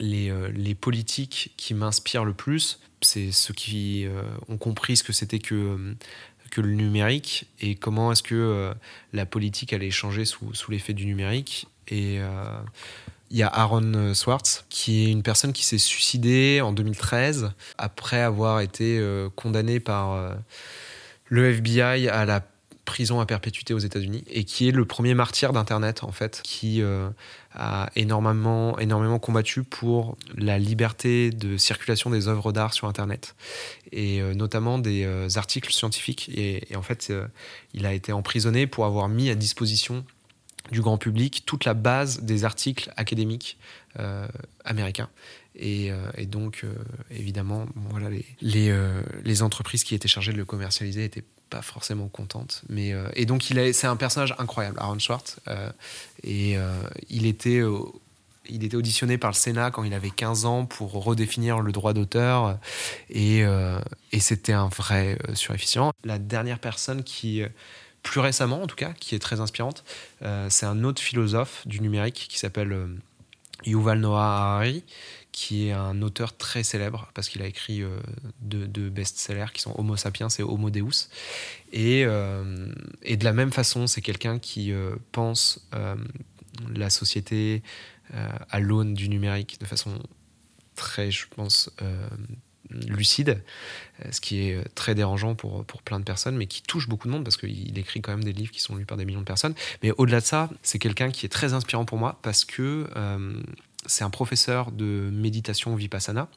euh, 0.00 0.50
les, 0.54 0.74
politiques 0.74 1.52
qui 1.56 1.74
m'inspirent 1.74 2.24
le 2.24 2.34
plus, 2.34 2.80
c'est 3.00 3.32
ceux 3.32 3.54
qui 3.54 4.06
euh, 4.06 4.22
ont 4.48 4.56
compris 4.56 4.96
ce 4.96 5.04
que 5.04 5.12
c'était 5.12 5.38
que, 5.38 5.54
euh, 5.54 5.94
que 6.50 6.60
le 6.60 6.74
numérique 6.74 7.46
et 7.60 7.74
comment 7.74 8.12
est-ce 8.12 8.22
que 8.22 8.72
la 9.12 9.26
politique 9.26 9.72
allait 9.72 9.90
changer 9.90 10.24
sous, 10.24 10.54
sous 10.54 10.70
l'effet 10.70 10.92
du 10.92 11.06
numérique. 11.06 11.66
Et 11.88 12.18
il 13.30 13.36
y 13.36 13.42
a 13.42 13.48
Aaron 13.48 14.14
Swartz, 14.14 14.64
qui 14.68 15.04
est 15.04 15.10
une 15.10 15.22
personne 15.22 15.52
qui 15.52 15.64
s'est 15.64 15.78
suicidée 15.78 16.60
en 16.60 16.72
2013 16.72 17.52
après 17.76 18.20
avoir 18.20 18.60
été 18.60 19.04
condamné 19.34 19.80
par 19.80 20.36
le 21.28 21.50
FBI 21.50 22.08
à 22.08 22.24
la 22.24 22.46
prison 22.84 23.20
à 23.20 23.26
perpétuité 23.26 23.74
aux 23.74 23.78
États-Unis 23.78 24.24
et 24.28 24.44
qui 24.44 24.68
est 24.68 24.70
le 24.70 24.84
premier 24.84 25.14
martyr 25.14 25.52
d'Internet 25.52 26.04
en 26.04 26.12
fait, 26.12 26.40
qui 26.44 26.82
euh, 26.82 27.08
a 27.54 27.90
énormément, 27.96 28.78
énormément 28.78 29.18
combattu 29.18 29.62
pour 29.62 30.16
la 30.36 30.58
liberté 30.58 31.30
de 31.30 31.56
circulation 31.56 32.10
des 32.10 32.28
œuvres 32.28 32.52
d'art 32.52 32.74
sur 32.74 32.86
Internet 32.88 33.34
et 33.92 34.20
euh, 34.20 34.34
notamment 34.34 34.78
des 34.78 35.04
euh, 35.04 35.28
articles 35.36 35.72
scientifiques. 35.72 36.30
Et, 36.34 36.64
en 36.76 36.82
fait, 36.82 37.12
il 37.72 37.86
a 37.86 37.92
été 37.92 38.12
emprisonné 38.12 38.66
pour 38.66 38.84
avoir 38.84 39.08
mis 39.08 39.30
à 39.30 39.34
disposition 39.34 40.04
du 40.72 40.80
grand 40.80 40.98
public 40.98 41.44
toute 41.46 41.64
la 41.64 41.74
base 41.74 42.22
des 42.22 42.44
articles 42.44 42.92
académiques 42.96 43.58
américains. 44.64 45.08
Et, 45.56 45.92
donc, 46.26 46.64
évidemment, 47.10 47.66
voilà, 47.90 48.10
les, 48.10 48.24
les, 48.40 48.76
les, 49.22 49.42
entreprises 49.42 49.84
qui 49.84 49.94
étaient 49.94 50.08
chargées 50.08 50.32
de 50.32 50.38
le 50.38 50.44
commercialiser 50.44 51.04
étaient 51.04 51.24
forcément 51.62 52.08
contente. 52.08 52.62
Mais, 52.68 52.92
euh, 52.92 53.08
et 53.14 53.26
donc, 53.26 53.42
c'est 53.72 53.86
un 53.86 53.96
personnage 53.96 54.34
incroyable, 54.38 54.78
Aaron 54.78 54.98
Schwartz. 54.98 55.36
Euh, 55.48 55.70
et 56.22 56.56
euh, 56.56 56.72
il, 57.08 57.26
était, 57.26 57.60
il 58.48 58.64
était 58.64 58.76
auditionné 58.76 59.18
par 59.18 59.30
le 59.30 59.36
Sénat 59.36 59.70
quand 59.70 59.84
il 59.84 59.94
avait 59.94 60.10
15 60.10 60.44
ans 60.44 60.64
pour 60.66 60.92
redéfinir 60.92 61.60
le 61.60 61.72
droit 61.72 61.92
d'auteur. 61.92 62.58
Et, 63.10 63.44
et 64.12 64.20
c'était 64.20 64.52
un 64.52 64.68
vrai 64.68 65.18
surefficient. 65.34 65.92
La 66.04 66.18
dernière 66.18 66.58
personne 66.58 67.02
qui, 67.02 67.42
plus 68.02 68.20
récemment 68.20 68.62
en 68.62 68.66
tout 68.66 68.76
cas, 68.76 68.92
qui 68.98 69.14
est 69.14 69.18
très 69.18 69.40
inspirante, 69.40 69.84
c'est 70.48 70.66
un 70.66 70.84
autre 70.84 71.02
philosophe 71.02 71.66
du 71.66 71.80
numérique 71.80 72.26
qui 72.28 72.38
s'appelle 72.38 72.98
Yuval 73.64 74.00
Noah 74.00 74.22
Harari 74.22 74.84
qui 75.34 75.66
est 75.66 75.72
un 75.72 76.00
auteur 76.00 76.36
très 76.36 76.62
célèbre 76.62 77.10
parce 77.12 77.28
qu'il 77.28 77.42
a 77.42 77.46
écrit 77.46 77.82
euh, 77.82 77.98
deux, 78.40 78.88
best-sellers 78.88 79.52
qui 79.52 79.62
sont 79.62 79.74
Homo 79.76 79.96
sapiens 79.96 80.28
et 80.28 80.44
Homo 80.44 80.70
Deus. 80.70 81.08
Et, 81.72 82.04
euh, 82.06 82.72
de 83.04 83.24
la 83.24 83.32
même 83.32 83.50
façon, 83.50 83.88
c'est 83.88 84.00
quelqu'un 84.00 84.38
qui 84.38 84.70
euh, 84.70 84.94
pense 85.10 85.68
la 86.72 86.88
société 86.88 87.64
à 88.12 88.60
l'aune 88.60 88.94
du 88.94 89.08
numérique 89.08 89.58
de 89.58 89.66
façon 89.66 89.98
très, 90.76 91.10
je 91.10 91.26
pense, 91.34 91.68
lucide, 92.70 93.42
ce 94.10 94.20
qui 94.20 94.40
est 94.40 94.74
très 94.74 94.94
dérangeant 94.94 95.34
pour, 95.34 95.64
pour 95.64 95.82
plein 95.82 95.98
de 95.98 96.04
personnes, 96.04 96.36
mais 96.36 96.46
qui 96.46 96.62
touche 96.62 96.88
beaucoup 96.88 97.08
de 97.08 97.12
monde 97.12 97.24
parce 97.24 97.36
qu'il 97.36 97.78
écrit 97.78 98.00
quand 98.00 98.12
même 98.12 98.24
des 98.24 98.32
livres 98.32 98.50
qui 98.50 98.60
sont 98.60 98.74
lus 98.76 98.86
par 98.86 98.96
des 98.96 99.04
millions 99.04 99.20
de 99.20 99.24
personnes. 99.24 99.54
Mais 99.82 99.92
au-delà 99.98 100.20
de 100.20 100.26
ça, 100.26 100.50
c'est 100.62 100.78
quelqu'un 100.78 101.10
qui 101.10 101.26
est 101.26 101.28
très 101.28 101.52
inspirant 101.52 101.84
pour 101.84 101.98
moi 101.98 102.18
parce 102.22 102.44
que 102.44 102.88
c'est 103.86 104.04
un 104.04 104.10
professeur 104.10 104.72
de 104.72 105.10
méditation 105.12 105.76
vipassana 105.76 106.28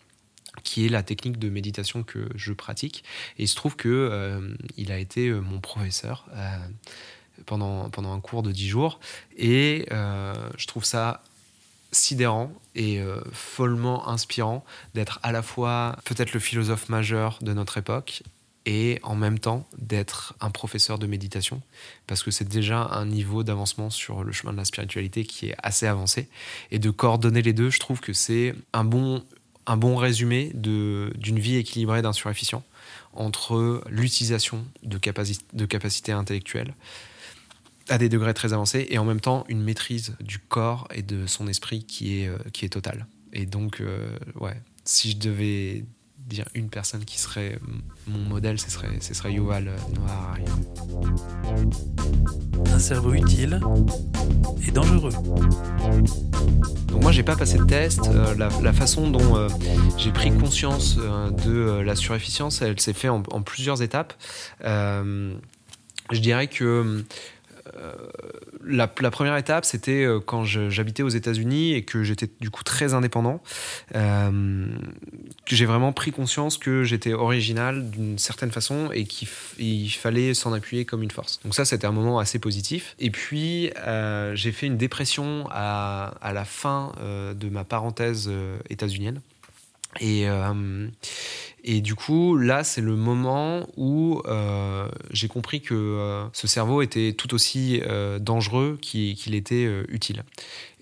qui 0.63 0.85
est 0.85 0.89
la 0.89 1.03
technique 1.03 1.39
de 1.39 1.49
méditation 1.49 2.03
que 2.03 2.27
je 2.35 2.53
pratique. 2.53 3.03
Et 3.37 3.43
il 3.43 3.47
se 3.47 3.55
trouve 3.55 3.75
que 3.75 3.89
euh, 3.89 4.55
il 4.77 4.91
a 4.91 4.97
été 4.97 5.27
euh, 5.27 5.39
mon 5.39 5.59
professeur 5.59 6.25
euh, 6.33 6.57
pendant, 7.45 7.89
pendant 7.89 8.13
un 8.13 8.19
cours 8.19 8.43
de 8.43 8.51
10 8.51 8.67
jours. 8.67 8.99
Et 9.37 9.85
je 9.89 10.67
trouve 10.67 10.83
ça 10.83 11.23
sidérant 11.91 12.51
et 12.75 12.99
euh, 12.99 13.21
follement 13.31 14.07
inspirant 14.07 14.63
d'être 14.93 15.19
à 15.23 15.31
la 15.31 15.41
fois 15.41 15.97
peut-être 16.05 16.33
le 16.33 16.39
philosophe 16.39 16.89
majeur 16.89 17.39
de 17.41 17.53
notre 17.53 17.77
époque 17.77 18.23
et 18.65 18.99
en 19.03 19.15
même 19.15 19.39
temps 19.39 19.65
d'être 19.77 20.35
un 20.41 20.49
professeur 20.49 20.99
de 20.99 21.07
méditation, 21.07 21.61
parce 22.05 22.21
que 22.21 22.31
c'est 22.31 22.47
déjà 22.49 22.81
un 22.91 23.05
niveau 23.05 23.43
d'avancement 23.43 23.89
sur 23.89 24.25
le 24.25 24.33
chemin 24.33 24.51
de 24.51 24.57
la 24.57 24.65
spiritualité 24.65 25.23
qui 25.23 25.47
est 25.47 25.55
assez 25.63 25.87
avancé. 25.87 26.27
Et 26.69 26.77
de 26.77 26.89
coordonner 26.89 27.41
les 27.41 27.53
deux, 27.53 27.69
je 27.69 27.79
trouve 27.79 28.01
que 28.01 28.11
c'est 28.11 28.53
un 28.73 28.83
bon, 28.83 29.23
un 29.67 29.77
bon 29.77 29.95
résumé 29.95 30.51
d'une 30.53 31.39
vie 31.39 31.55
équilibrée 31.55 32.01
d'un 32.01 32.11
suréfficient 32.11 32.61
entre 33.13 33.81
l'utilisation 33.89 34.65
de, 34.83 34.99
de 35.53 35.65
capacités 35.65 36.11
intellectuelles 36.11 36.73
à 37.89 37.97
des 37.97 38.09
degrés 38.09 38.33
très 38.33 38.53
avancés 38.53 38.87
et 38.89 38.97
en 38.97 39.05
même 39.05 39.21
temps 39.21 39.45
une 39.49 39.61
maîtrise 39.61 40.15
du 40.19 40.39
corps 40.39 40.87
et 40.93 41.01
de 41.01 41.25
son 41.25 41.47
esprit 41.47 41.83
qui 41.83 42.21
est, 42.21 42.27
euh, 42.27 42.37
qui 42.53 42.65
est 42.65 42.69
totale. 42.69 43.07
Et 43.33 43.45
donc, 43.45 43.81
euh, 43.81 44.17
ouais, 44.39 44.61
si 44.83 45.11
je 45.11 45.17
devais 45.17 45.85
dire 46.17 46.45
une 46.55 46.69
personne 46.69 47.05
qui 47.05 47.19
serait 47.19 47.57
mon 48.05 48.19
modèle, 48.19 48.59
ce 48.59 48.69
serait, 48.69 48.99
ce 48.99 49.13
serait 49.13 49.31
Yuval 49.31 49.71
Noah 49.95 50.11
Harari. 50.11 50.43
Un 52.73 52.79
cerveau 52.79 53.13
utile 53.13 53.61
et 54.67 54.71
dangereux. 54.71 55.13
Donc 56.87 57.01
moi, 57.01 57.13
j'ai 57.13 57.23
pas 57.23 57.37
passé 57.37 57.57
de 57.57 57.63
test. 57.63 58.01
Euh, 58.07 58.35
la, 58.35 58.73
façon 58.73 59.09
dont 59.09 59.47
j'ai 59.97 60.11
pris 60.11 60.31
conscience 60.31 60.97
de 60.97 61.79
la 61.79 61.95
surefficience, 61.95 62.61
elle 62.61 62.79
s'est 62.79 62.93
faite 62.93 63.11
en, 63.11 63.23
en, 63.31 63.41
plusieurs 63.41 63.81
étapes. 63.81 64.13
je 64.61 65.39
dirais 66.11 66.47
que 66.47 67.05
euh, 67.79 67.93
la, 68.65 68.87
première 68.87 69.37
étape, 69.37 69.65
c'était 69.65 70.03
euh, 70.03 70.19
quand 70.19 70.43
j'habitais 70.43 71.03
aux 71.03 71.09
États-Unis 71.09 71.73
et 71.73 71.83
que 71.83 72.03
j'étais 72.03 72.29
du 72.41 72.49
coup 72.49 72.63
très 72.63 72.93
indépendant, 72.93 73.41
euh, 73.95 74.67
j'ai 75.45 75.65
vraiment 75.65 75.93
pris 75.93 76.11
conscience 76.11 76.57
que 76.57 76.83
j'étais 76.83 77.13
original 77.13 77.89
d'une 77.89 78.17
certaine 78.17 78.51
façon 78.51 78.89
et 78.93 79.05
qu'il 79.05 79.91
fallait 79.91 80.33
s'en 80.33 80.53
appuyer 80.53 80.85
comme 80.85 81.03
une 81.03 81.11
force. 81.11 81.39
Donc 81.43 81.55
ça, 81.55 81.65
c'était 81.65 81.87
un 81.87 81.91
moment 81.91 82.19
assez 82.19 82.39
positif. 82.39 82.95
Et 82.99 83.09
puis, 83.09 83.71
j'ai 84.33 84.51
fait 84.51 84.67
une 84.67 84.77
dépression 84.77 85.47
à, 85.51 86.13
à 86.21 86.33
la 86.33 86.45
fin 86.45 86.91
de 87.01 87.49
ma 87.49 87.63
parenthèse 87.63 88.29
états-unienne. 88.69 89.21
Et, 89.99 90.27
et 91.69 91.81
du 91.81 91.95
coup, 91.95 92.37
là, 92.37 92.63
c'est 92.63 92.79
le 92.79 92.95
moment 92.95 93.67
où 93.75 94.21
euh, 94.25 94.87
j'ai 95.11 95.27
compris 95.27 95.59
que 95.59 95.73
euh, 95.73 96.25
ce 96.31 96.47
cerveau 96.47 96.81
était 96.81 97.11
tout 97.11 97.33
aussi 97.33 97.81
euh, 97.85 98.19
dangereux 98.19 98.77
qu'il 98.81 99.35
était 99.35 99.65
utile. 99.89 100.23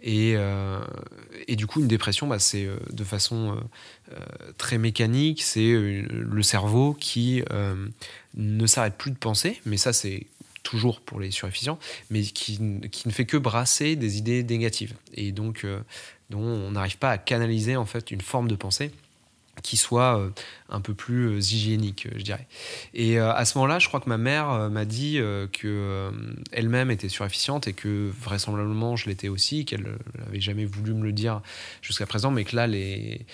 Et, 0.04 0.36
et, 1.48 1.56
du 1.56 1.66
coup, 1.66 1.80
une 1.80 1.88
dépression, 1.88 2.28
bah, 2.28 2.38
c'est 2.38 2.70
de 2.92 3.04
façon 3.04 3.58
très 4.60 4.78
mécanique, 4.78 5.42
c'est 5.42 5.74
le 5.74 6.44
cerveau 6.44 6.94
qui 6.94 7.42
ne 8.36 8.68
s'arrête 8.68 9.00
plus 9.00 9.10
de 9.10 9.18
penser, 9.18 9.60
mais 9.66 9.78
ça, 9.78 9.94
c'est 9.94 10.28
toujours 10.62 11.02
pour 11.02 11.20
les 11.20 11.32
surefficients, 11.32 11.80
mais 12.12 12.22
qui, 12.22 12.60
qui, 12.92 13.08
ne 13.08 13.14
fait 13.14 13.26
que 13.26 13.38
brasser 13.38 13.96
des 13.96 14.20
idées 14.20 14.44
négatives. 14.44 14.94
Et 15.16 15.32
donc 15.32 15.66
dont 16.30 16.40
on 16.40 16.70
n'arrive 16.70 17.00
pas 17.00 17.10
à 17.10 17.18
canaliser 17.18 17.76
en 17.76 17.86
fait 17.86 18.12
une 18.12 18.22
forme 18.22 18.48
de 18.48 18.56
pensée 18.56 18.92
qui 19.66 19.78
soit 19.78 20.20
euh, 20.20 20.30
un 20.70 20.80
peu 20.80 20.94
plus 20.94 21.28
euh, 21.28 21.40
hygiénique, 21.40 22.08
je 22.16 22.22
dirais. 22.22 22.46
Et 22.94 23.20
euh, 23.20 23.34
à 23.34 23.46
ce 23.46 23.58
moment-là, 23.58 23.80
je 23.80 23.88
crois 23.88 24.00
que 24.00 24.08
ma 24.08 24.20
mère 24.20 24.70
m'a 24.70 24.86
dit 24.86 25.20
que 25.52 26.12
elle-même 26.52 26.92
était 26.92 27.10
surefficiente 27.10 27.68
et 27.68 27.74
que 27.74 28.12
vraisemblablement 28.22 28.96
je 28.96 29.10
l'étais 29.10 29.28
aussi, 29.28 29.66
qu'elle 29.66 29.98
n'avait 30.20 30.40
jamais 30.40 30.66
voulu 30.66 30.94
me 30.94 31.04
le 31.04 31.12
dire 31.12 31.42
jusqu'à 31.82 32.06
présent, 32.06 32.30
mais 32.30 32.44
que 32.44 32.56
là, 32.56 32.68
les, 32.68 33.26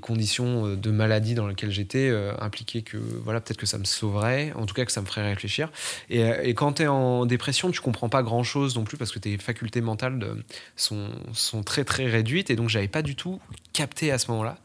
conditions 0.00 0.76
de 0.76 0.90
maladie 0.90 1.34
dans 1.34 1.46
lesquelles 1.46 1.70
j'étais 1.70 2.12
impliquaient 2.38 2.82
que 2.82 2.98
voilà, 2.98 3.40
peut-être 3.40 3.58
que 3.58 3.66
ça 3.66 3.78
me 3.78 3.84
sauverait, 3.84 4.52
en 4.54 4.66
tout 4.66 4.74
cas 4.74 4.84
que 4.84 4.92
ça 4.92 5.00
me 5.00 5.06
ferait 5.06 5.26
réfléchir. 5.26 5.70
Et, 6.10 6.20
et 6.42 6.54
quand 6.54 6.74
tu 6.74 6.82
es 6.82 6.86
en 6.86 7.24
dépression, 7.24 7.70
tu 7.70 7.80
comprends 7.80 8.08
pas 8.08 8.22
grand-chose 8.22 8.76
non 8.76 8.84
plus 8.84 8.98
parce 8.98 9.10
que 9.10 9.18
tes 9.18 9.38
facultés 9.38 9.80
mentales 9.80 10.36
sont, 10.76 11.08
sont 11.32 11.62
très 11.62 11.84
très 11.84 12.06
réduites 12.06 12.50
et 12.50 12.56
donc 12.56 12.68
j'avais 12.68 12.88
pas 12.88 13.02
du 13.02 13.16
tout 13.16 13.40
capté 13.72 14.12
à 14.12 14.18
ce 14.18 14.30
moment-là. 14.30 14.58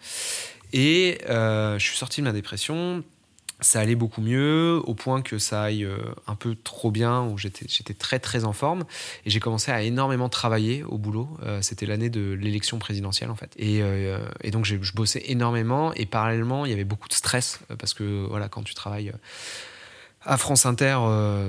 Et 0.74 1.20
euh, 1.30 1.78
je 1.78 1.86
suis 1.86 1.98
sorti 1.98 2.20
de 2.22 2.26
ma 2.26 2.34
dépression. 2.34 3.04
Ça 3.62 3.80
allait 3.80 3.96
beaucoup 3.96 4.20
mieux, 4.20 4.82
au 4.84 4.94
point 4.94 5.22
que 5.22 5.38
ça 5.38 5.62
aille 5.62 5.86
euh, 5.86 5.98
un 6.28 6.36
peu 6.36 6.56
trop 6.62 6.92
bien, 6.92 7.22
où 7.22 7.38
j'étais 7.38 7.94
très 7.94 8.20
très 8.20 8.44
en 8.44 8.52
forme. 8.52 8.84
Et 9.26 9.30
j'ai 9.30 9.40
commencé 9.40 9.72
à 9.72 9.84
énormément 9.84 10.28
travailler 10.28 10.84
au 10.84 10.98
boulot. 10.98 11.30
Euh, 11.44 11.62
c'était 11.62 11.86
l'année 11.86 12.10
de 12.10 12.34
l'élection 12.34 12.80
présidentielle 12.80 13.30
en 13.30 13.36
fait. 13.36 13.54
Et, 13.58 13.82
donc 14.52 14.66
je 14.66 14.94
bossais 14.94 15.24
énormément. 15.28 15.94
Et 15.94 16.06
parallèlement, 16.06 16.66
il 16.66 16.72
y 16.72 16.74
avait 16.74 16.84
beaucoup 16.84 17.08
de 17.08 17.14
stress, 17.14 17.60
parce 17.80 17.94
que 17.94 18.26
voilà, 18.28 18.50
quand 18.50 18.64
tu 18.64 18.74
travailles 18.74 19.14
à 20.26 20.38
France 20.38 20.66
Inter 20.66 20.98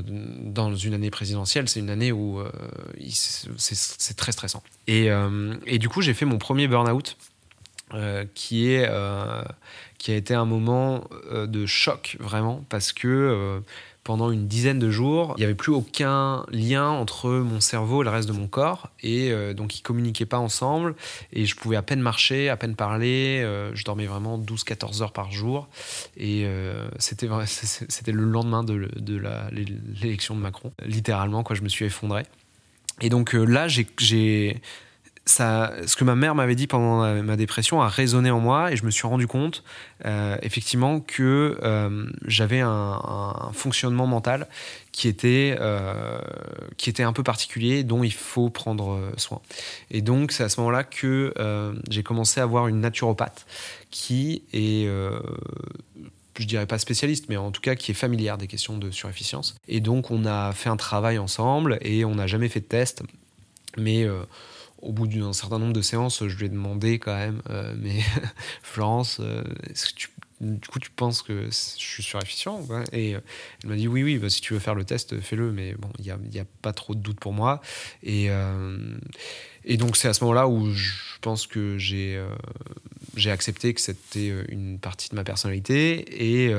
dans 0.04 0.74
une 0.74 0.94
année 0.94 1.10
présidentielle, 1.10 1.68
c'est 1.68 1.80
une 1.80 1.90
année 1.90 2.12
où 2.12 2.40
c'est 3.56 4.16
très 4.16 4.32
stressant. 4.32 4.62
Et, 4.86 5.08
du 5.78 5.88
coup, 5.88 6.02
j'ai 6.02 6.14
fait 6.14 6.26
mon 6.26 6.38
premier 6.38 6.68
burn-out 6.68 7.16
euh, 7.94 8.24
qui, 8.34 8.72
est, 8.72 8.86
euh, 8.88 9.42
qui 9.98 10.10
a 10.10 10.16
été 10.16 10.34
un 10.34 10.44
moment 10.44 11.04
euh, 11.30 11.46
de 11.46 11.64
choc 11.64 12.16
vraiment 12.18 12.64
parce 12.68 12.92
que 12.92 13.62
pendant 14.02 14.30
une 14.30 14.46
dizaine 14.46 14.78
de 14.78 14.90
jours, 14.90 15.34
il 15.36 15.40
n'y 15.40 15.44
avait 15.44 15.54
plus 15.54 15.72
aucun 15.72 16.44
lien 16.50 16.88
entre 16.88 17.30
mon 17.30 17.60
cerveau 17.60 18.02
et 18.02 18.04
le 18.04 18.10
reste 18.10 18.28
de 18.28 18.34
mon 18.34 18.48
corps. 18.48 18.90
Et 19.02 19.32
donc, 19.54 19.76
ils 19.76 19.80
ne 19.80 19.84
communiquaient 19.84 20.26
pas 20.26 20.36
ensemble. 20.36 20.94
Et 21.32 21.46
je 21.46 21.56
pouvais 21.56 21.76
à 21.76 21.82
peine 21.82 22.00
marcher, 22.00 22.50
à 22.50 22.58
peine 22.58 22.76
parler. 22.76 23.40
je 23.72 23.82
dormais 23.82 24.04
vraiment 24.04 24.38
12-14 24.38 25.02
heures 25.02 25.12
par 25.14 25.32
jour. 25.32 25.68
Et 26.18 26.46
c'était, 26.98 27.28
c'était 27.46 28.12
le 28.12 28.24
lendemain 28.24 28.62
de, 28.62 28.90
de 28.94 29.22
l'élection 30.02 30.34
de 30.34 30.40
Macron. 30.40 30.70
Littéralement, 30.84 31.42
quoi, 31.42 31.56
je 31.56 31.62
me 31.62 31.70
suis 31.70 31.86
effondré. 31.86 32.24
Et 33.00 33.08
donc 33.08 33.32
là, 33.32 33.68
j'ai 33.68 34.60
ce 35.26 35.96
que 35.96 36.04
ma 36.04 36.14
mère 36.14 36.34
m'avait 36.34 36.54
dit 36.54 36.66
pendant 36.66 37.22
ma 37.22 37.36
dépression 37.36 37.80
a 37.80 37.88
résonné 37.88 38.30
en 38.30 38.40
moi 38.40 38.72
et 38.72 38.76
je 38.76 38.84
me 38.84 38.90
suis 38.90 39.06
rendu 39.06 39.26
compte 39.26 39.64
euh, 40.04 40.36
effectivement 40.42 41.00
que 41.00 41.58
euh, 41.62 42.06
j'avais 42.26 42.60
un, 42.60 43.50
fonctionnement 43.54 44.06
mental 44.06 44.48
qui 44.92 45.08
était, 45.08 45.56
euh, 45.58 46.18
qui 46.76 46.90
était 46.90 47.02
un 47.02 47.12
peu 47.12 47.22
particulier 47.22 47.84
dont 47.84 48.04
il 48.04 48.12
faut 48.12 48.50
prendre 48.50 49.00
soin. 49.16 49.40
Et 49.90 50.02
donc 50.02 50.30
c'est 50.30 50.44
à 50.44 50.48
ce 50.48 50.60
moment-là 50.60 50.84
que 50.84 51.32
j'ai 51.88 52.02
commencé 52.02 52.40
à 52.40 52.46
voir 52.46 52.68
une 52.68 52.80
naturopathe 52.80 53.46
qui 53.90 54.42
est 54.52 54.88
je 56.36 56.46
dirais 56.46 56.66
pas 56.66 56.78
spécialiste, 56.78 57.26
mais 57.28 57.36
en 57.36 57.52
tout 57.52 57.60
cas 57.60 57.76
qui 57.76 57.92
est 57.92 57.94
familière 57.94 58.38
des 58.38 58.48
questions 58.48 58.76
de 58.76 58.90
surefficience. 58.90 59.54
Et 59.68 59.80
donc 59.80 60.10
on 60.10 60.26
a 60.26 60.52
fait 60.52 60.68
un 60.68 60.76
travail 60.76 61.16
ensemble 61.16 61.78
et 61.80 62.04
on 62.04 62.16
n'a 62.16 62.26
jamais 62.26 62.48
fait 62.48 62.60
de 62.60 62.66
test, 62.66 63.02
mais 63.78 64.06
au 64.84 64.92
bout 64.92 65.06
d'un 65.06 65.32
certain 65.32 65.58
nombre 65.58 65.72
de 65.72 65.82
séances, 65.82 66.26
je 66.26 66.36
lui 66.36 66.46
ai 66.46 66.48
demandé 66.48 66.98
quand 66.98 67.16
même, 67.16 67.40
euh, 67.50 67.74
mais 67.78 68.00
Florence, 68.62 69.18
euh, 69.20 69.42
du 70.40 70.68
coup 70.68 70.78
tu 70.78 70.90
penses 70.90 71.22
que 71.22 71.46
je 71.46 71.74
suis 71.76 72.02
surefficient 72.02 72.60
Et 72.92 73.14
euh, 73.14 73.20
elle 73.62 73.70
m'a 73.70 73.76
dit 73.76 73.88
oui, 73.88 74.02
oui, 74.02 74.18
bah, 74.18 74.28
si 74.28 74.40
tu 74.40 74.52
veux 74.52 74.58
faire 74.58 74.74
le 74.74 74.84
test, 74.84 75.18
fais-le, 75.20 75.52
mais 75.52 75.74
bon, 75.74 75.88
il 75.98 76.04
n'y 76.04 76.10
a, 76.10 76.42
a, 76.42 76.46
pas 76.60 76.72
trop 76.72 76.94
de 76.94 77.00
doute 77.00 77.18
pour 77.18 77.32
moi. 77.32 77.62
Et, 78.02 78.28
donc 79.78 79.96
c'est 79.96 80.08
à 80.08 80.12
ce 80.12 80.22
moment-là 80.24 80.46
où 80.46 80.70
je 80.72 80.92
pense 81.22 81.46
que 81.46 81.78
j'ai 81.78 82.20
accepté 83.30 83.72
que 83.72 83.80
c'était 83.80 84.32
une 84.48 84.78
partie 84.78 85.08
de 85.08 85.14
ma 85.14 85.24
personnalité 85.24 86.04
et 86.22 86.52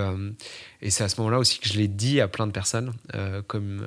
c'est 0.89 1.03
à 1.03 1.09
ce 1.09 1.17
moment-là 1.17 1.37
aussi 1.37 1.59
que 1.59 1.67
je 1.67 1.77
l'ai 1.77 1.87
dit 1.87 2.19
à 2.19 2.27
plein 2.27 2.47
de 2.47 2.51
personnes 2.51 2.93
comme 3.45 3.85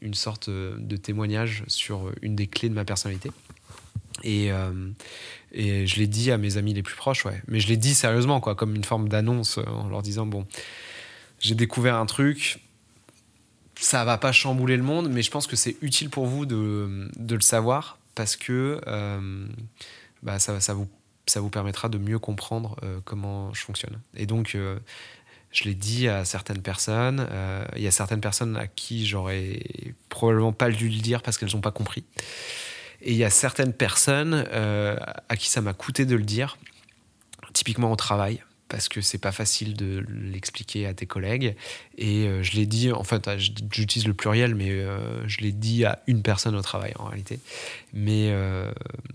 une 0.00 0.14
sorte 0.14 0.48
de 0.48 0.96
témoignage 0.96 1.64
sur 1.66 2.10
une 2.22 2.34
des 2.34 2.46
clés 2.46 2.70
de 2.70 2.74
ma 2.74 2.86
personnalité. 2.86 3.30
Et, 4.24 4.50
euh, 4.50 4.72
et 5.52 5.86
je 5.86 5.96
l'ai 5.96 6.08
dit 6.08 6.32
à 6.32 6.38
mes 6.38 6.56
amis 6.56 6.74
les 6.74 6.82
plus 6.82 6.96
proches, 6.96 7.24
ouais. 7.26 7.40
Mais 7.46 7.60
je 7.60 7.68
l'ai 7.68 7.76
dit 7.76 7.94
sérieusement, 7.94 8.40
quoi, 8.40 8.56
comme 8.56 8.74
une 8.74 8.84
forme 8.84 9.08
d'annonce, 9.08 9.58
euh, 9.58 9.66
en 9.66 9.88
leur 9.88 10.02
disant 10.02 10.26
bon, 10.26 10.46
j'ai 11.38 11.54
découvert 11.54 11.96
un 11.96 12.06
truc, 12.06 12.58
ça 13.76 14.04
va 14.04 14.16
pas 14.18 14.32
chambouler 14.32 14.76
le 14.76 14.82
monde, 14.82 15.10
mais 15.10 15.22
je 15.22 15.30
pense 15.30 15.46
que 15.46 15.56
c'est 15.56 15.76
utile 15.82 16.08
pour 16.08 16.26
vous 16.26 16.46
de, 16.46 17.10
de, 17.16 17.34
le 17.34 17.40
savoir 17.42 17.98
parce 18.14 18.34
que 18.36 18.80
euh, 18.86 19.46
bah, 20.22 20.38
ça, 20.38 20.58
ça, 20.58 20.72
vous, 20.72 20.88
ça 21.26 21.40
vous 21.40 21.50
permettra 21.50 21.90
de 21.90 21.98
mieux 21.98 22.18
comprendre 22.18 22.76
comment 23.04 23.52
je 23.52 23.60
fonctionne. 23.60 24.00
Et 24.16 24.24
donc, 24.24 24.56
je 25.50 25.64
l'ai 25.64 25.74
dit 25.74 26.08
à 26.08 26.24
certaines 26.24 26.62
personnes. 26.62 27.28
Il 27.76 27.82
y 27.82 27.88
a 27.88 27.90
certaines 27.90 28.20
personnes 28.20 28.56
à 28.56 28.68
qui 28.68 29.06
j'aurais 29.06 29.60
probablement 30.08 30.52
pas 30.52 30.70
dû 30.70 30.88
le 30.88 31.00
dire 31.00 31.20
parce 31.20 31.36
qu'elles 31.36 31.52
n'ont 31.52 31.60
pas 31.60 31.72
compris. 31.72 32.04
Et 33.04 33.12
il 33.12 33.18
y 33.18 33.24
a 33.24 33.30
certaines 33.30 33.74
personnes 33.74 34.46
euh, 34.52 34.96
à 35.28 35.36
qui 35.36 35.50
ça 35.50 35.60
m'a 35.60 35.74
coûté 35.74 36.06
de 36.06 36.16
le 36.16 36.24
dire, 36.24 36.56
typiquement 37.52 37.92
au 37.92 37.96
travail, 37.96 38.42
parce 38.68 38.88
que 38.88 39.02
c'est 39.02 39.18
pas 39.18 39.30
facile 39.30 39.74
de 39.74 40.02
l'expliquer 40.08 40.86
à 40.86 40.94
tes 40.94 41.04
collègues. 41.04 41.54
Et 41.98 42.26
euh, 42.26 42.42
je 42.42 42.52
l'ai 42.52 42.64
dit, 42.64 42.92
en 42.92 43.04
fait, 43.04 43.28
j'utilise 43.36 44.06
le 44.06 44.14
pluriel, 44.14 44.54
mais 44.54 44.70
euh, 44.70 45.22
je 45.28 45.40
l'ai 45.40 45.52
dit 45.52 45.84
à 45.84 46.02
une 46.06 46.22
personne 46.22 46.56
au 46.56 46.62
travail 46.62 46.94
en 46.98 47.04
réalité. 47.04 47.40
Mais 47.92 48.34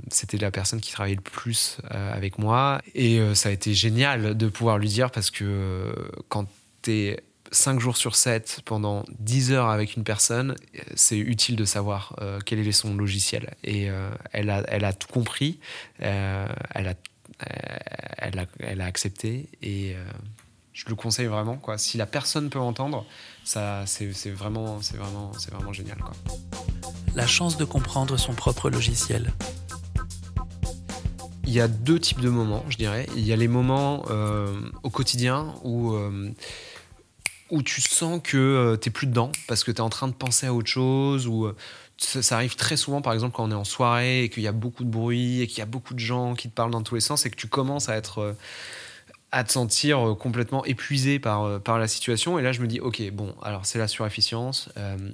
c'était 0.09 0.37
la 0.37 0.51
personne 0.51 0.79
qui 0.79 0.91
travaillait 0.91 1.15
le 1.17 1.21
plus 1.21 1.77
avec 1.89 2.37
moi. 2.37 2.81
Et 2.93 3.19
ça 3.33 3.49
a 3.49 3.51
été 3.51 3.73
génial 3.73 4.37
de 4.37 4.47
pouvoir 4.49 4.77
lui 4.77 4.87
dire 4.87 5.09
parce 5.09 5.31
que 5.31 5.93
quand 6.29 6.45
tu 6.83 6.91
es 6.91 7.23
5 7.51 7.79
jours 7.79 7.97
sur 7.97 8.15
7 8.15 8.61
pendant 8.65 9.05
10 9.19 9.51
heures 9.51 9.69
avec 9.69 9.95
une 9.95 10.03
personne, 10.03 10.55
c'est 10.95 11.17
utile 11.17 11.55
de 11.55 11.65
savoir 11.65 12.15
quel 12.45 12.59
est 12.59 12.71
son 12.71 12.95
logiciel. 12.95 13.55
Et 13.63 13.89
elle, 14.31 14.49
a, 14.49 14.63
elle 14.67 14.85
a 14.85 14.93
tout 14.93 15.07
compris, 15.07 15.59
elle 15.99 16.87
a 16.87 16.93
euh, 17.41 17.77
elle, 18.17 18.39
a, 18.39 18.45
elle 18.59 18.81
a 18.81 18.85
accepté 18.85 19.47
et 19.61 19.93
euh, 19.95 20.03
je 20.73 20.85
le 20.87 20.95
conseille 20.95 21.27
vraiment. 21.27 21.55
Quoi. 21.55 21.77
Si 21.77 21.97
la 21.97 22.05
personne 22.05 22.49
peut 22.49 22.59
entendre, 22.59 23.05
ça, 23.45 23.85
c'est, 23.85 24.09
vraiment, 24.31 24.81
c'est 24.81 24.97
vraiment, 24.97 25.31
c'est 25.37 25.51
vraiment 25.51 25.71
génial. 25.71 25.97
Quoi. 25.99 26.13
La 27.15 27.27
chance 27.27 27.57
de 27.57 27.63
comprendre 27.63 28.17
son 28.17 28.33
propre 28.33 28.69
logiciel. 28.69 29.33
Il 31.45 31.53
y 31.53 31.61
a 31.61 31.67
deux 31.67 31.99
types 31.99 32.19
de 32.19 32.29
moments, 32.29 32.65
je 32.69 32.77
dirais. 32.77 33.07
Il 33.15 33.25
y 33.25 33.31
a 33.31 33.35
les 33.35 33.47
moments 33.47 34.03
euh, 34.09 34.69
au 34.83 34.89
quotidien 34.89 35.55
où, 35.63 35.95
où 37.51 37.63
tu 37.63 37.81
sens 37.81 38.21
que 38.23 38.75
tu 38.75 38.79
t'es 38.79 38.89
plus 38.89 39.07
dedans 39.07 39.31
parce 39.47 39.63
que 39.63 39.71
tu 39.71 39.77
es 39.77 39.81
en 39.81 39.89
train 39.89 40.07
de 40.07 40.13
penser 40.13 40.47
à 40.47 40.53
autre 40.53 40.69
chose 40.69 41.27
ou 41.27 41.51
ça, 41.99 42.35
arrive 42.35 42.55
très 42.55 42.77
souvent, 42.77 43.01
par 43.01 43.13
exemple, 43.13 43.35
quand 43.35 43.43
on 43.43 43.51
est 43.51 43.55
en 43.55 43.63
soirée 43.63 44.23
et 44.23 44.29
qu'il 44.29 44.43
y 44.43 44.47
a 44.47 44.51
beaucoup 44.51 44.83
de 44.83 44.89
bruit 44.89 45.41
et 45.41 45.47
qu'il 45.47 45.59
y 45.59 45.61
a 45.61 45.65
beaucoup 45.65 45.93
de 45.93 45.99
gens 45.99 46.35
qui 46.35 46.49
te 46.49 46.53
parlent 46.53 46.71
dans 46.71 46.83
tous 46.83 46.95
les 46.95 47.01
sens 47.01 47.25
et 47.25 47.29
que 47.29 47.35
tu 47.35 47.47
commences 47.47 47.89
à 47.89 47.95
être 47.95 48.19
euh, 48.19 48.33
à 49.31 49.43
te 49.43 49.51
sentir 49.51 49.99
euh, 49.99 50.15
complètement 50.15 50.65
épuisé 50.65 51.19
par, 51.19 51.43
euh, 51.43 51.59
par 51.59 51.77
la 51.77 51.87
situation. 51.87 52.39
Et 52.39 52.41
là, 52.41 52.51
je 52.51 52.61
me 52.61 52.67
dis, 52.67 52.79
ok, 52.79 53.11
bon, 53.11 53.35
alors 53.43 53.65
c'est 53.65 53.79
la 53.79 53.87
surefficience, 53.87 54.69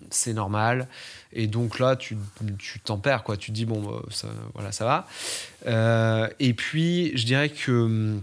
c'est 0.10 0.34
normal. 0.34 0.88
Et 1.34 1.48
donc 1.48 1.80
là, 1.80 1.96
tu 1.96 2.18
t'en 2.84 2.98
perds, 2.98 3.24
quoi. 3.24 3.36
Tu 3.36 3.52
te 3.52 3.56
dis, 3.56 3.66
bon, 3.66 4.02
voilà, 4.54 4.72
ça 4.72 4.86
va. 4.86 6.30
et 6.40 6.54
puis, 6.54 7.12
je 7.18 7.26
dirais 7.26 7.50
que 7.50 8.22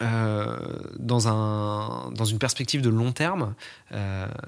dans, 0.00 1.28
un, 1.28 2.10
dans 2.12 2.24
une 2.24 2.38
perspective 2.38 2.82
de 2.82 2.90
long 2.90 3.12
terme, 3.12 3.54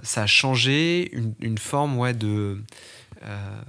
ça 0.03 0.23
a 0.23 0.27
changé 0.27 1.11
une, 1.41 1.59
forme 1.59 1.99
ouais, 1.99 2.15
de, 2.15 2.61
euh, 3.25 3.61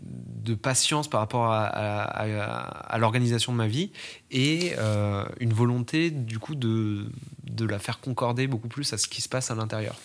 de 0.00 0.54
patience 0.54 1.10
par 1.10 1.18
rapport 1.18 1.50
à, 1.50 2.98
l'organisation 2.98 3.50
de 3.50 3.56
ma 3.56 3.66
vie 3.66 3.90
et 4.30 4.74
euh, 4.78 5.24
une 5.40 5.52
volonté 5.52 6.10
du 6.10 6.38
coup 6.38 6.54
de, 6.54 7.06
de, 7.42 7.64
la 7.64 7.80
faire 7.80 7.98
concorder 7.98 8.46
beaucoup 8.46 8.68
plus 8.68 8.92
à 8.92 8.98
ce 8.98 9.08
qui 9.08 9.20
se 9.22 9.28
passe 9.28 9.50
à 9.50 9.56
l'intérieur. 9.56 9.96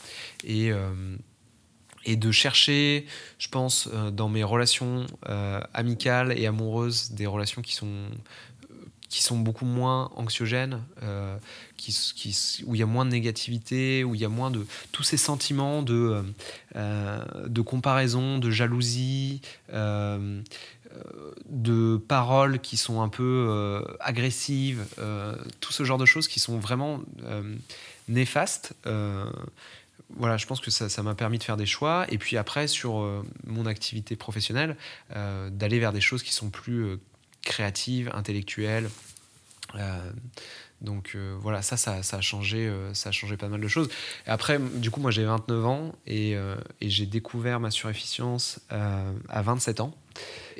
Et, 0.44 0.72
euh, 0.72 1.15
et 2.06 2.15
de 2.15 2.32
chercher, 2.32 3.06
je 3.38 3.50
pense, 3.50 3.88
dans 3.88 4.30
mes 4.30 4.44
relations 4.44 5.06
amicales 5.76 6.36
et 6.36 6.48
amoureuses, 6.48 7.12
des 7.12 7.28
relations 7.28 7.62
qui 7.62 7.76
sont 7.76 8.08
qui 9.12 9.21
sont 9.21 9.38
beaucoup 9.38 9.65
moins 9.65 10.10
anxiogènes, 10.15 10.82
euh, 11.04 11.38
qui, 11.76 11.91
qui, 12.15 12.63
où 12.65 12.76
il 12.76 12.80
y 12.80 12.82
a 12.82 12.86
moins 12.86 13.04
de 13.04 13.12
négativité, 13.12 14.06
où 14.06 14.15
il 14.15 14.21
y 14.21 14.26
a 14.26 14.30
moins 14.30 14.50
de 14.50 14.65
tous 14.93 15.04
ces 15.04 15.17
sentiments 15.17 15.84
de, 15.84 16.24
euh, 16.78 17.26
de 17.45 17.62
comparaison, 17.62 18.39
de 18.39 18.50
jalousie, 18.50 19.41
euh, 19.74 20.41
de 21.50 21.97
paroles 22.08 22.60
qui 22.60 22.78
sont 22.78 23.02
un 23.02 23.10
peu 23.10 23.84
agressives, 24.00 24.86
tout 25.60 25.71
ce 25.71 25.84
genre 25.84 25.97
de 25.97 26.06
choses 26.06 26.28
qui 26.28 26.41
sont 26.41 26.58
vraiment 26.58 27.02
néfastes. 28.10 28.74
voilà, 30.17 30.36
je 30.36 30.45
pense 30.47 30.60
que 30.60 30.69
ça 30.69 31.04
m'a 31.04 31.15
permis 31.15 31.38
de 31.38 31.43
faire 31.43 31.56
des 31.56 31.65
choix. 31.65 32.06
Et 32.10 32.17
puis 32.17 32.36
après, 32.36 32.67
sur 32.67 33.24
mon 33.47 33.65
activité 33.67 34.17
professionnelle, 34.17 34.76
d'aller 35.15 35.80
vers 35.80 35.93
des 35.93 36.02
choses 36.02 36.24
qui 36.24 36.34
sont 36.34 36.50
plus 36.50 37.00
créative, 37.41 38.12
intellectuelle. 38.13 38.89
Euh, 39.75 40.12
donc 40.82 41.12
euh, 41.13 41.36
voilà, 41.39 41.62
ça, 41.62 41.77
ça, 41.77 41.99
a 41.99 42.21
changé, 42.21 42.67
euh, 42.67 42.93
ça 42.93 43.12
a 43.12 43.38
pas 43.38 43.47
mal 43.47 43.62
de 43.62 43.67
choses. 43.67 43.89
Et 44.25 44.30
après, 44.30 44.60
du 44.60 44.89
coup, 44.89 44.99
moi 44.99 45.12
j'ai 45.12 45.23
29 45.23 45.65
ans 45.65 45.95
et, 46.08 46.36
j'ai 46.82 47.06
découvert 47.06 47.60
ma 47.60 47.71
surefficience 47.71 48.60
à 48.69 49.41
27 49.41 49.82
ans. 49.82 49.95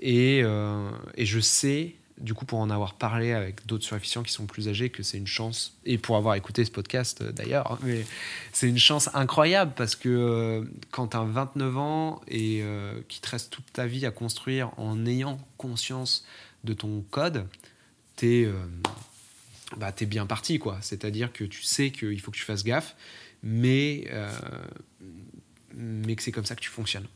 Et, 0.02 0.44
je 0.44 1.40
sais, 1.40 1.96
du 2.20 2.36
coup, 2.36 2.46
pour 2.46 2.60
en 2.60 2.70
avoir 2.70 2.94
parlé 2.94 3.32
avec 3.32 3.66
d'autres 3.66 3.84
surefficients 3.84 4.22
qui 4.22 4.32
sont 4.32 4.46
plus 4.46 4.70
âgés, 4.70 4.92
que 4.92 5.02
c'est 5.02 5.18
une 5.18 5.26
chance, 5.26 5.76
et 5.86 5.98
pour 5.98 6.18
avoir 6.18 6.36
écouté 6.36 6.64
ce 6.64 6.70
podcast 6.70 7.24
d'ailleurs, 7.24 7.72
hein, 7.72 7.80
mais 7.82 8.06
c'est 8.54 8.70
une 8.70 8.78
chance 8.78 9.10
incroyable 9.16 9.74
parce 9.76 9.96
que 9.96 10.70
quand 10.92 11.08
tu 11.08 11.18
as 11.18 11.24
29 11.24 11.78
ans 11.80 12.22
et 12.28 12.64
qui 13.08 13.22
te 13.22 13.30
reste 13.30 13.50
toute 13.50 13.74
ta 13.74 13.88
vie 13.88 14.06
à 14.06 14.12
construire 14.12 14.70
en 14.78 15.08
ayant 15.08 15.40
conscience 15.58 16.26
de 16.64 16.74
ton 16.74 17.04
code, 17.10 17.48
t'es 18.16 18.46
euh, 18.46 18.54
bah, 19.78 19.94
es 20.00 20.06
bien 20.06 20.26
parti. 20.26 20.60
quoi. 20.60 20.78
C'est-à-dire 20.82 21.32
que 21.32 21.44
tu 21.44 21.64
sais 21.64 21.92
qu'il 21.92 22.20
faut 22.20 22.32
que 22.32 22.38
tu 22.38 22.44
fasses 22.44 22.64
gaffe, 22.64 22.96
mais, 23.44 24.06
euh, 24.12 24.30
mais 25.74 26.16
que 26.16 26.24
c'est 26.24 26.32
comme 26.32 26.46
ça 26.46 26.56
que 26.56 26.62
tu 26.62 26.70
fonctionnes. 26.70 27.08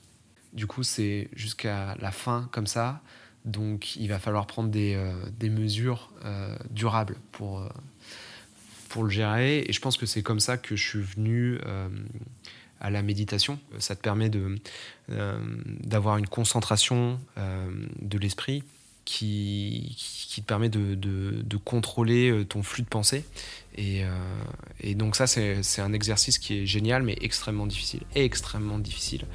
Du 0.54 0.68
coup, 0.68 0.84
c'est 0.84 1.30
jusqu'à 1.34 1.96
la 2.00 2.12
fin 2.12 2.50
comme 2.52 2.68
ça. 2.68 3.02
Donc, 3.44 3.96
il 3.98 4.08
va 4.08 4.18
falloir 4.18 4.48
prendre 4.48 4.70
des, 4.70 4.96
euh, 4.96 5.14
des 5.38 5.50
mesures 5.50 6.12
durables 6.72 7.18
pour, 7.32 7.70
pour 8.90 9.04
le 9.04 9.10
gérer. 9.10 9.60
Et 9.68 9.74
je 9.74 9.80
pense 9.80 9.98
que 9.98 10.06
c'est 10.06 10.24
comme 10.24 10.40
ça 10.40 10.58
que 10.58 10.76
je 10.76 10.84
suis 10.88 11.02
venu 11.02 11.60
à 12.80 12.90
la 12.90 13.04
méditation. 13.04 13.60
Ça 13.78 13.96
te 13.96 14.02
permet 14.02 14.32
d'avoir 15.08 16.18
une 16.18 16.28
concentration 16.28 17.20
de 17.38 18.18
l'esprit 18.18 18.64
qui, 19.06 19.96
qui 20.30 20.42
te 20.42 20.46
permet 20.46 20.70
de, 20.70 20.96
de, 20.96 21.58
contrôler 21.58 22.30
euh, 22.30 22.44
ton 22.44 22.64
flux 22.64 22.84
de 22.84 22.88
pensée. 22.88 23.24
Et, 23.78 24.04
euh, 24.04 24.08
et 24.82 24.96
donc 24.96 25.16
ça, 25.16 25.28
c'est 25.28 25.82
un 25.82 25.94
exercice 25.94 26.40
qui 26.40 26.60
est 26.60 26.66
génial, 26.66 27.04
mais 27.04 27.16
extrêmement 27.22 27.68
difficile. 27.68 28.02
Extrêmement 28.16 28.80
difficile. 28.80 29.26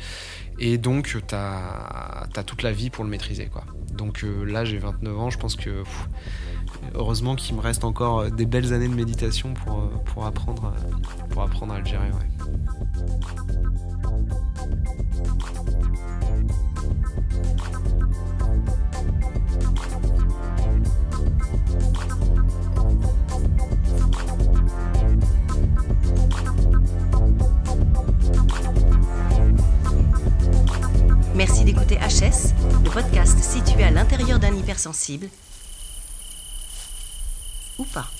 Et 0.58 0.76
donc, 0.76 1.06
tu 1.06 1.34
as, 1.34 2.28
toute 2.46 2.62
la 2.62 2.72
vie 2.72 2.90
pour 2.90 3.04
le 3.04 3.10
maîtriser. 3.10 3.46
Quoi. 3.46 3.64
Donc 3.94 4.24
euh, 4.24 4.44
là, 4.44 4.64
j'ai 4.64 4.78
29 4.78 5.18
ans, 5.18 5.30
je 5.30 5.38
pense 5.38 5.56
que... 5.56 5.84
heureusement 6.94 7.36
qu'il 7.36 7.54
me 7.54 7.60
reste 7.60 7.84
encore 7.84 8.30
des 8.30 8.46
belles 8.46 8.72
années 8.72 8.88
de 8.88 8.94
méditation 8.94 9.54
pour, 9.54 9.88
pour, 10.04 10.26
apprendre, 10.26 10.74
pour 11.30 11.42
apprendre 11.42 11.72
à 11.74 11.78
le 11.78 11.86
gérer. 11.86 12.10
Merci 31.40 31.64
d'écouter 31.64 31.96
HS, 31.96 32.52
le 32.84 32.90
podcast 32.90 33.42
situé 33.42 33.82
à 33.84 33.90
l'intérieur 33.90 34.38
d'un 34.38 34.54
hypersensible. 34.54 35.26
Ou 37.78 37.84
pas. 37.84 38.10